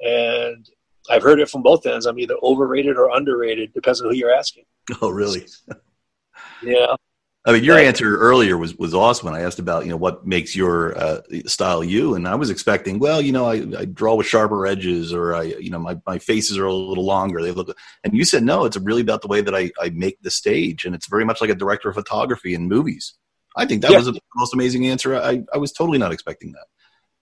[0.00, 0.68] And
[1.08, 2.06] I've heard it from both ends.
[2.06, 4.64] I'm either overrated or underrated, depends on who you're asking.
[5.00, 5.46] Oh, really?
[6.62, 6.96] yeah.
[7.44, 10.24] I mean, your answer earlier was was awesome when I asked about you know what
[10.24, 14.14] makes your uh, style you, and I was expecting, well, you know, I, I, draw
[14.14, 17.42] with sharper edges, or I, you know, my, my faces are a little longer.
[17.42, 20.22] They look, and you said no, it's really about the way that I, I make
[20.22, 23.14] the stage, and it's very much like a director of photography in movies.
[23.56, 23.96] I think that yeah.
[23.96, 25.16] was the most amazing answer.
[25.16, 26.66] I, I was totally not expecting that.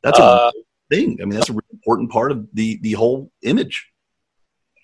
[0.02, 0.50] That's a uh,
[0.90, 1.18] thing.
[1.22, 3.88] I mean, that's a really important part of the the whole image.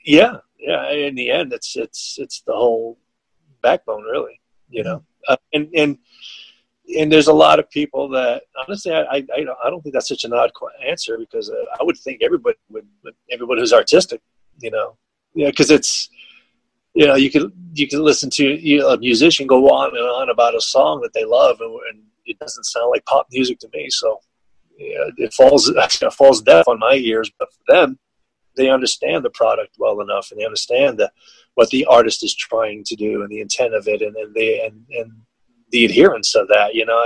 [0.03, 0.91] Yeah, yeah.
[0.93, 2.99] In the end, it's it's it's the whole
[3.61, 4.41] backbone, really.
[4.70, 5.99] You know uh, and and
[6.99, 9.27] and there's a lot of people that honestly I I,
[9.64, 10.53] I don't think that's such an odd
[10.87, 12.87] answer because uh, I would think everybody would
[13.31, 14.20] everybody who's artistic
[14.61, 14.97] you know?
[15.35, 16.09] Yeah because it's
[16.95, 20.07] you know you could you can listen to you know, a musician go on and
[20.07, 23.59] on about a song that they love and, and it doesn't sound like pop music
[23.61, 23.89] to me.
[23.91, 24.20] So
[24.79, 27.99] yeah, it falls it falls deaf on my ears but for them
[28.57, 31.11] they understand the product well enough and they understand the
[31.57, 34.61] what the artist is trying to do and the intent of it and, and the
[34.61, 35.11] and, and
[35.71, 36.75] the adherence of that.
[36.75, 37.03] You know,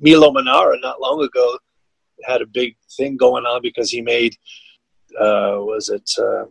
[0.00, 1.58] Milo Manara not long ago
[2.24, 4.36] had a big thing going on because he made
[5.18, 6.44] uh, was it uh,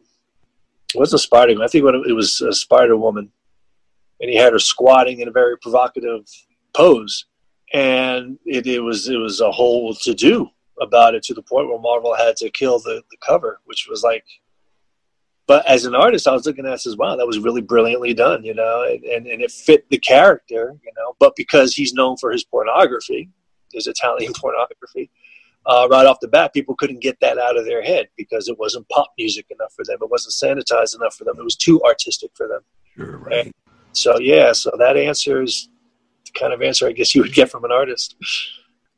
[0.95, 1.61] was a Spider?
[1.61, 3.31] I think it was a Spider Woman,
[4.19, 6.25] and he had her squatting in a very provocative
[6.73, 7.25] pose,
[7.71, 10.49] and it, it was it was a whole to do
[10.81, 14.01] about it to the point where Marvel had to kill the, the cover, which was
[14.03, 14.25] like
[15.51, 18.13] but as an artist, I was looking at this as wow, that was really brilliantly
[18.13, 21.13] done, you know, and, and, it fit the character, you know.
[21.19, 23.29] But because he's known for his pornography,
[23.73, 25.09] his Italian pornography,
[25.65, 28.57] uh, right off the bat, people couldn't get that out of their head because it
[28.57, 29.97] wasn't pop music enough for them.
[30.01, 31.35] It wasn't sanitized enough for them.
[31.37, 32.61] It was too artistic for them.
[32.95, 33.47] Sure, right.
[33.47, 33.53] And
[33.91, 35.67] so yeah, so that answer is
[36.27, 38.15] the kind of answer I guess you would get from an artist.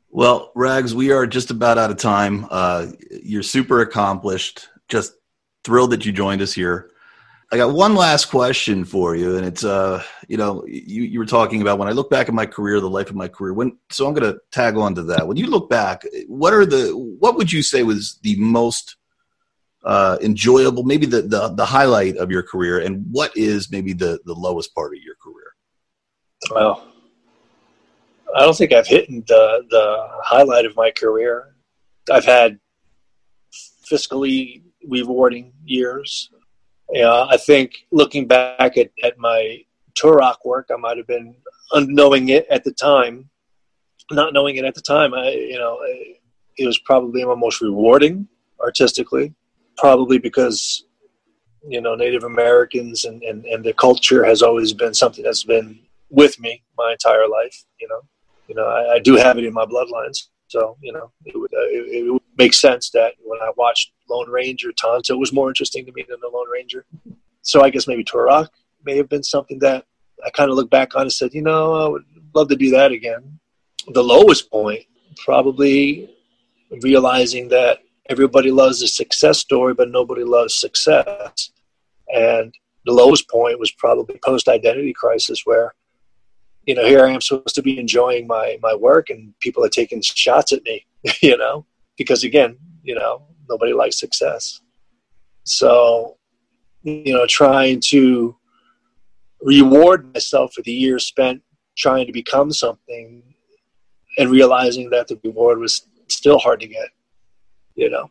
[0.08, 2.46] Well, Rags, we are just about out of time.
[2.48, 4.68] Uh, you're super accomplished.
[4.86, 5.14] Just
[5.64, 6.90] thrilled that you joined us here.
[7.52, 11.26] I got one last question for you, and it's uh, you know, you, you were
[11.26, 13.52] talking about when I look back at my career, the life of my career.
[13.54, 15.28] When so, I'm going to tag on to that.
[15.28, 18.96] When you look back, what are the what would you say was the most
[19.84, 24.18] uh, enjoyable, maybe the, the the highlight of your career, and what is maybe the
[24.24, 25.54] the lowest part of your career?
[26.50, 26.88] Well,
[28.34, 31.54] I don't think I've hit the the highlight of my career.
[32.10, 32.58] I've had
[33.88, 36.30] fiscally rewarding years.
[36.90, 39.64] Yeah, I think looking back at, at my
[39.98, 41.34] Turok work, I might have been
[41.72, 43.30] unknowing it at the time,
[44.10, 45.14] not knowing it at the time.
[45.14, 45.78] I, you know,
[46.56, 48.28] it was probably my most rewarding
[48.60, 49.34] artistically,
[49.76, 50.84] probably because
[51.66, 55.78] you know Native Americans and, and, and the culture has always been something that's been
[56.10, 57.64] with me my entire life.
[57.80, 58.00] You know,
[58.48, 61.52] you know I, I do have it in my bloodlines, so you know it would,
[61.52, 65.48] uh, it, it would make sense that when I watched Lone Ranger, Tonto was more
[65.48, 66.84] interesting to me than the Lone Ranger.
[67.42, 68.48] So I guess maybe Turok
[68.84, 69.84] may have been something that
[70.24, 72.70] I kind of look back on and said, you know, I would love to do
[72.70, 73.40] that again.
[73.88, 74.84] The lowest point,
[75.24, 76.08] probably
[76.82, 77.78] realizing that
[78.08, 81.50] everybody loves a success story, but nobody loves success.
[82.08, 82.54] And
[82.86, 85.74] the lowest point was probably post identity crisis, where
[86.66, 89.68] you know here I am supposed to be enjoying my my work, and people are
[89.68, 90.86] taking shots at me,
[91.22, 94.60] you know, because again, you know, nobody likes success.
[95.44, 96.16] So,
[96.82, 98.36] you know, trying to
[99.42, 101.42] reward myself for the years spent
[101.76, 103.22] trying to become something
[104.16, 106.88] and realizing that the reward was still hard to get,
[107.74, 108.10] you know,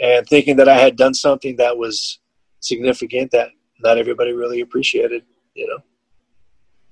[0.00, 2.18] and thinking that I had done something that was
[2.60, 5.24] significant that not everybody really appreciated,
[5.54, 5.78] you know.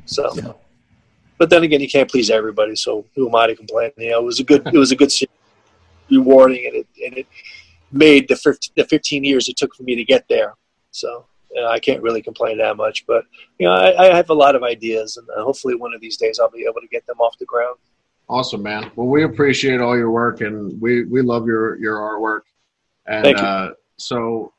[0.06, 0.52] So, yeah.
[1.38, 2.76] But then again, you can't please everybody.
[2.76, 3.90] So who am I to complain?
[3.96, 5.12] You know, it was a good, it was a good,
[6.10, 7.26] rewarding, and it and it
[7.92, 10.54] made the 15, the 15 years it took for me to get there.
[10.90, 13.06] So you know, I can't really complain that much.
[13.06, 13.24] But
[13.58, 16.16] you know, I, I have a lot of ideas, and uh, hopefully one of these
[16.16, 17.78] days I'll be able to get them off the ground.
[18.28, 18.90] Awesome, man.
[18.94, 22.42] Well, we appreciate all your work, and we we love your your artwork.
[23.06, 23.44] And Thank you.
[23.44, 24.52] Uh, so,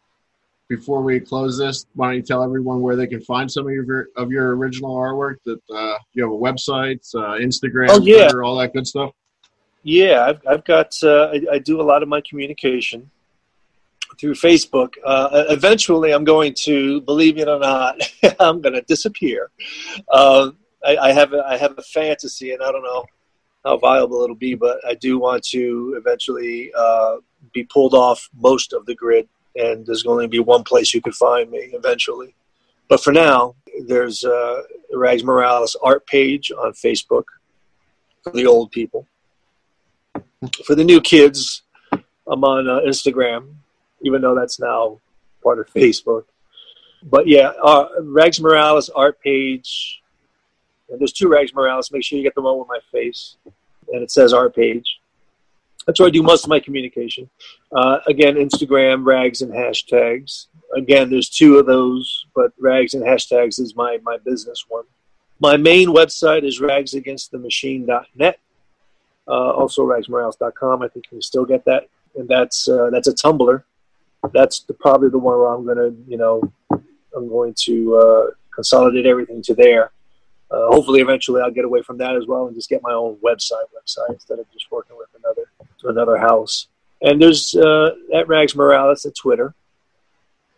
[0.69, 3.73] before we close this, why don't you tell everyone where they can find some of
[3.73, 5.37] your of your original artwork?
[5.45, 8.27] That uh, you have a website, uh, Instagram, oh, yeah.
[8.27, 9.11] Twitter, all that good stuff.
[9.83, 10.95] Yeah, I've, I've got.
[11.03, 13.09] Uh, I, I, do a lot of my communication
[14.19, 14.93] through Facebook.
[15.03, 17.99] Uh, eventually, I'm going to, believe it or not,
[18.39, 19.49] I'm going to disappear.
[20.11, 20.51] Uh,
[20.85, 23.05] I, I, have a, I have a fantasy, and I don't know
[23.63, 27.17] how viable it'll be, but I do want to eventually uh,
[27.53, 31.01] be pulled off most of the grid, and there's going to be one place you
[31.01, 32.33] could find me eventually.
[32.87, 34.61] But for now, there's uh,
[34.93, 37.25] Rags Morales art page on Facebook
[38.23, 39.07] for the old people.
[40.65, 43.55] For the new kids, I'm on uh, Instagram
[44.01, 44.99] even though that's now
[45.43, 46.23] part of Facebook.
[47.03, 50.01] But yeah, uh, Rags Morales art page.
[50.89, 51.91] And there's two Rags Morales.
[51.91, 53.37] Make sure you get the one with my face,
[53.93, 54.98] and it says art page.
[55.89, 57.29] That's where I do most of my communication.
[57.71, 60.45] Uh, again, Instagram, rags and hashtags.
[60.75, 64.83] Again, there's two of those, but rags and hashtags is my, my business one.
[65.39, 68.39] My main website is ragsagainstthemachine.net.
[69.27, 70.83] Uh, also ragsmorales.com.
[70.83, 71.87] I think you can still get that.
[72.15, 73.63] And that's, uh, that's a Tumblr
[74.33, 76.41] that's the, probably the one where I'm going to, you know,
[77.15, 79.91] I'm going to uh, consolidate everything to there.
[80.51, 83.17] Uh, hopefully, eventually, I'll get away from that as well and just get my own
[83.17, 85.48] website website instead of just working with another
[85.83, 86.67] another house.
[87.01, 89.53] And there's uh, at Rags Morales at Twitter,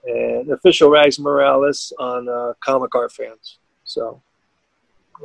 [0.06, 3.60] and official Rags Morales on uh, Comic Art Fans.
[3.84, 4.22] So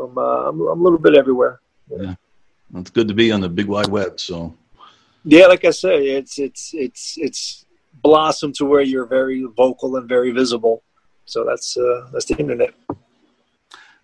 [0.01, 1.61] I'm, uh, I'm, I'm a little bit everywhere.
[1.89, 2.03] Yeah.
[2.03, 2.15] yeah,
[2.71, 4.21] well, it's good to be on the big wide web.
[4.21, 4.55] So
[5.25, 7.65] yeah, like I say, it's it's it's it's
[8.03, 10.83] blossom to where you're very vocal and very visible.
[11.25, 12.75] So that's uh, that's the internet.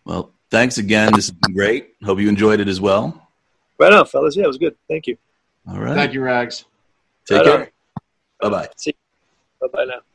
[0.04, 1.12] Well, thanks again.
[1.14, 1.94] This has been great.
[2.04, 3.28] Hope you enjoyed it as well.
[3.78, 4.36] Right on, fellas.
[4.36, 4.76] Yeah, it was good.
[4.88, 5.16] Thank you.
[5.68, 5.94] All right.
[5.94, 6.64] Thank you, Rags.
[7.26, 7.70] Take right care.
[8.40, 8.68] Bye bye.
[8.76, 8.94] See.
[9.60, 10.00] Bye bye now.